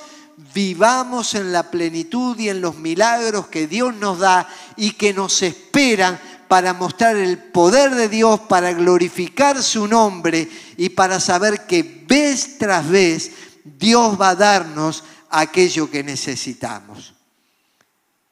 vivamos 0.55 1.35
en 1.35 1.53
la 1.53 1.70
plenitud 1.70 2.39
y 2.39 2.49
en 2.49 2.61
los 2.61 2.76
milagros 2.76 3.49
que 3.49 3.66
Dios 3.66 3.93
nos 3.95 4.20
da 4.20 4.49
y 4.76 4.93
que 4.93 5.12
nos 5.12 5.43
esperan 5.43 6.18
para 6.47 6.74
mostrar 6.74 7.16
el 7.16 7.39
poder 7.39 7.95
de 7.97 8.09
Dios, 8.09 8.41
para 8.41 8.72
glorificar 8.72 9.61
su 9.62 9.89
nombre 9.89 10.49
y 10.76 10.91
para 10.91 11.18
saber 11.18 11.66
que 11.66 12.05
vez 12.07 12.57
tras 12.59 12.89
vez 12.89 13.33
Dios 13.64 14.20
va 14.20 14.30
a 14.30 14.37
darnos 14.37 15.03
aquello 15.33 15.91
que 15.91 16.05
necesitamos. 16.05 17.14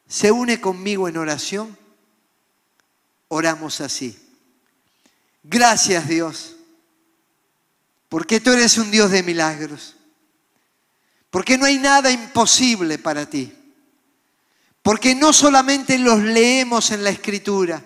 ¿Se 0.07 0.31
une 0.31 0.61
conmigo 0.61 1.09
en 1.09 1.17
oración? 1.17 1.77
Oramos 3.29 3.81
así. 3.81 4.19
Gracias 5.43 6.07
Dios, 6.07 6.57
porque 8.09 8.41
tú 8.41 8.53
eres 8.53 8.77
un 8.77 8.91
Dios 8.91 9.11
de 9.11 9.23
milagros, 9.23 9.97
porque 11.31 11.57
no 11.57 11.65
hay 11.65 11.79
nada 11.79 12.11
imposible 12.11 12.99
para 12.99 13.25
ti, 13.25 13.51
porque 14.83 15.15
no 15.15 15.33
solamente 15.33 15.97
los 15.99 16.21
leemos 16.21 16.91
en 16.91 17.03
la 17.03 17.11
escritura, 17.11 17.83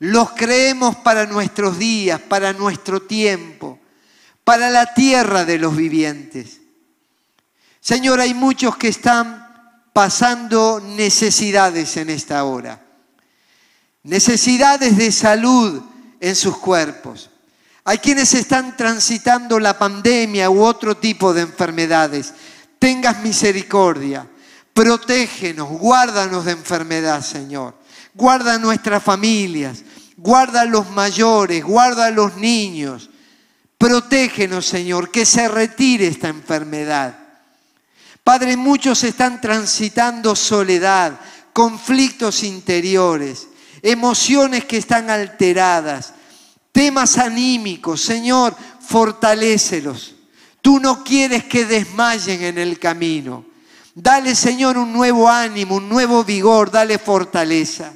los 0.00 0.32
creemos 0.32 0.96
para 0.96 1.26
nuestros 1.26 1.78
días, 1.78 2.20
para 2.20 2.52
nuestro 2.52 3.02
tiempo, 3.02 3.78
para 4.42 4.70
la 4.70 4.94
tierra 4.94 5.44
de 5.44 5.58
los 5.58 5.76
vivientes. 5.76 6.61
Señor, 7.82 8.20
hay 8.20 8.32
muchos 8.32 8.76
que 8.76 8.86
están 8.86 9.90
pasando 9.92 10.80
necesidades 10.80 11.96
en 11.96 12.10
esta 12.10 12.44
hora. 12.44 12.80
Necesidades 14.04 14.96
de 14.96 15.10
salud 15.10 15.82
en 16.20 16.36
sus 16.36 16.58
cuerpos. 16.58 17.28
Hay 17.82 17.98
quienes 17.98 18.34
están 18.34 18.76
transitando 18.76 19.58
la 19.58 19.76
pandemia 19.76 20.48
u 20.48 20.62
otro 20.62 20.96
tipo 20.96 21.34
de 21.34 21.42
enfermedades. 21.42 22.32
Tengas 22.78 23.20
misericordia. 23.20 24.28
Protégenos, 24.72 25.68
guárdanos 25.68 26.44
de 26.44 26.52
enfermedad, 26.52 27.20
Señor. 27.20 27.74
Guarda 28.14 28.58
nuestras 28.58 29.02
familias, 29.02 29.82
guarda 30.16 30.60
a 30.60 30.66
los 30.66 30.88
mayores, 30.90 31.64
guarda 31.64 32.06
a 32.06 32.10
los 32.12 32.36
niños. 32.36 33.10
Protégenos, 33.76 34.66
Señor, 34.66 35.10
que 35.10 35.26
se 35.26 35.48
retire 35.48 36.06
esta 36.06 36.28
enfermedad. 36.28 37.21
Padre, 38.24 38.56
muchos 38.56 39.02
están 39.02 39.40
transitando 39.40 40.36
soledad, 40.36 41.18
conflictos 41.52 42.44
interiores, 42.44 43.48
emociones 43.82 44.64
que 44.64 44.76
están 44.76 45.10
alteradas, 45.10 46.14
temas 46.70 47.18
anímicos. 47.18 48.00
Señor, 48.00 48.56
fortalécelos. 48.80 50.14
Tú 50.60 50.78
no 50.78 51.02
quieres 51.02 51.44
que 51.44 51.64
desmayen 51.64 52.42
en 52.44 52.58
el 52.58 52.78
camino. 52.78 53.44
Dale, 53.94 54.36
Señor, 54.36 54.78
un 54.78 54.92
nuevo 54.92 55.28
ánimo, 55.28 55.76
un 55.76 55.88
nuevo 55.88 56.22
vigor, 56.22 56.70
dale 56.70 56.98
fortaleza. 56.98 57.92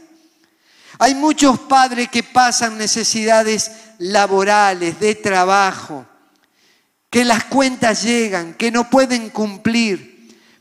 Hay 0.99 1.15
muchos 1.15 1.59
padres 1.61 2.09
que 2.09 2.25
pasan 2.25 2.77
necesidades 2.77 3.71
laborales, 3.99 4.99
de 4.99 5.15
trabajo, 5.15 6.05
que 7.09 7.25
las 7.25 7.45
cuentas 7.45 8.03
llegan, 8.03 8.55
que 8.55 8.71
no 8.71 8.91
pueden 8.91 9.31
cumplir. 9.31 10.16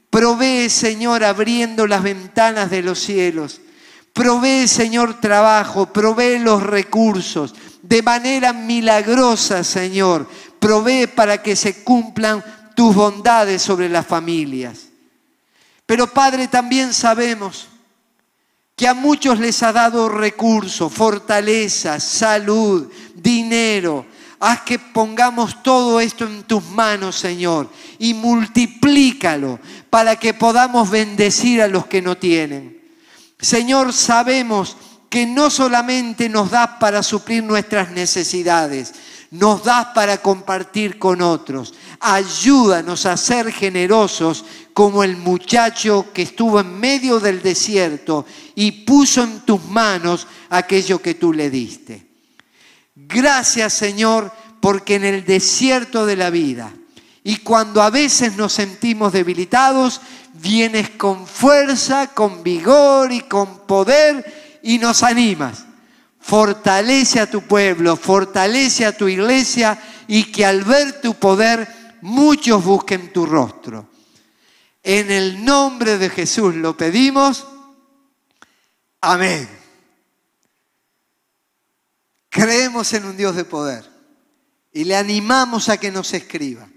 Provee, 0.09 0.69
Señor, 0.69 1.23
abriendo 1.23 1.87
las 1.87 2.03
ventanas 2.03 2.69
de 2.69 2.81
los 2.81 2.99
cielos. 2.99 3.61
Provee, 4.13 4.67
Señor, 4.67 5.19
trabajo, 5.19 5.87
provee 5.91 6.39
los 6.39 6.63
recursos 6.63 7.53
de 7.81 8.01
manera 8.01 8.53
milagrosa, 8.53 9.63
Señor. 9.63 10.27
Provee 10.59 11.07
para 11.07 11.43
que 11.43 11.55
se 11.55 11.83
cumplan 11.83 12.43
tus 12.75 12.95
bondades 12.95 13.61
sobre 13.61 13.89
las 13.89 14.05
familias. 14.07 14.87
Pero 15.85 16.07
Padre, 16.07 16.47
también 16.47 16.93
sabemos 16.93 17.67
que 18.75 18.87
a 18.87 18.93
muchos 18.93 19.39
les 19.39 19.61
ha 19.63 19.71
dado 19.71 20.09
recursos, 20.09 20.91
fortaleza, 20.91 21.99
salud, 21.99 22.91
dinero. 23.15 24.05
Haz 24.39 24.61
que 24.61 24.79
pongamos 24.79 25.63
todo 25.63 25.99
esto 25.99 26.25
en 26.25 26.43
tus 26.43 26.63
manos, 26.63 27.15
Señor, 27.15 27.69
y 27.99 28.13
multiplícalo 28.13 29.59
para 29.89 30.17
que 30.17 30.33
podamos 30.33 30.89
bendecir 30.89 31.61
a 31.61 31.67
los 31.67 31.85
que 31.87 32.01
no 32.01 32.17
tienen. 32.17 32.81
Señor, 33.39 33.93
sabemos 33.93 34.77
que 35.09 35.25
no 35.25 35.49
solamente 35.49 36.27
nos 36.27 36.51
das 36.51 36.71
para 36.79 37.01
suplir 37.01 37.43
nuestras 37.43 37.91
necesidades, 37.91 38.93
nos 39.31 39.63
das 39.63 39.87
para 39.95 40.17
compartir 40.17 40.99
con 40.99 41.21
otros. 41.21 41.73
Ayúdanos 41.99 43.05
a 43.05 43.17
ser 43.17 43.51
generosos 43.51 44.45
como 44.73 45.03
el 45.03 45.17
muchacho 45.17 46.07
que 46.13 46.23
estuvo 46.23 46.59
en 46.59 46.79
medio 46.79 47.19
del 47.19 47.41
desierto 47.41 48.25
y 48.55 48.71
puso 48.83 49.23
en 49.23 49.39
tus 49.41 49.63
manos 49.65 50.27
aquello 50.49 51.01
que 51.01 51.15
tú 51.15 51.31
le 51.31 51.49
diste. 51.49 52.04
Gracias 52.95 53.73
Señor, 53.73 54.31
porque 54.61 54.95
en 54.95 55.05
el 55.05 55.25
desierto 55.25 56.05
de 56.05 56.15
la 56.15 56.29
vida 56.29 56.71
y 57.27 57.37
cuando 57.37 57.81
a 57.81 57.89
veces 57.89 58.37
nos 58.37 58.53
sentimos 58.53 59.11
debilitados, 59.11 59.99
vienes 60.33 60.91
con 60.91 61.25
fuerza, 61.25 62.13
con 62.13 62.43
vigor 62.43 63.11
y 63.11 63.21
con 63.21 63.65
poder 63.65 64.59
y 64.61 64.77
nos 64.77 65.01
animas. 65.01 65.65
Fortalece 66.19 67.19
a 67.19 67.29
tu 67.29 67.41
pueblo, 67.41 67.95
fortalece 67.95 68.85
a 68.85 68.95
tu 68.95 69.07
iglesia 69.07 69.79
y 70.07 70.25
que 70.25 70.45
al 70.45 70.63
ver 70.63 71.01
tu 71.01 71.15
poder 71.15 71.67
muchos 72.01 72.63
busquen 72.63 73.11
tu 73.11 73.25
rostro. 73.25 73.89
En 74.83 75.09
el 75.09 75.43
nombre 75.43 75.97
de 75.97 76.11
Jesús 76.11 76.53
lo 76.53 76.77
pedimos. 76.77 77.43
Amén. 79.01 79.64
Creemos 82.35 82.91
en 82.91 83.05
un 83.05 83.15
Dios 83.15 83.33
de 83.33 83.45
poder 83.45 83.89
y 84.73 84.83
le 84.83 84.97
animamos 84.97 85.69
a 85.69 85.77
que 85.77 85.89
nos 85.89 86.13
escriba, 86.13 86.67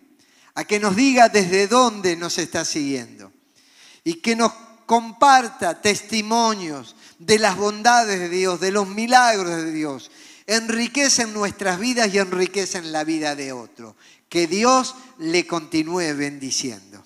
a 0.55 0.65
que 0.65 0.79
nos 0.79 0.95
diga 0.95 1.29
desde 1.29 1.67
dónde 1.67 2.15
nos 2.15 2.39
está 2.39 2.65
siguiendo 2.65 3.33
y 4.05 4.21
que 4.21 4.37
nos 4.37 4.53
comparta 4.87 5.83
testimonios 5.83 6.95
de 7.19 7.41
las 7.41 7.57
bondades 7.57 8.21
de 8.21 8.29
Dios, 8.29 8.61
de 8.61 8.71
los 8.71 8.87
milagros 8.87 9.57
de 9.57 9.73
Dios. 9.73 10.13
Enriquecen 10.47 11.33
nuestras 11.33 11.81
vidas 11.81 12.15
y 12.15 12.19
enriquecen 12.19 12.93
la 12.93 13.03
vida 13.03 13.35
de 13.35 13.51
otro. 13.51 13.97
Que 14.29 14.47
Dios 14.47 14.95
le 15.19 15.45
continúe 15.45 16.15
bendiciendo. 16.15 17.05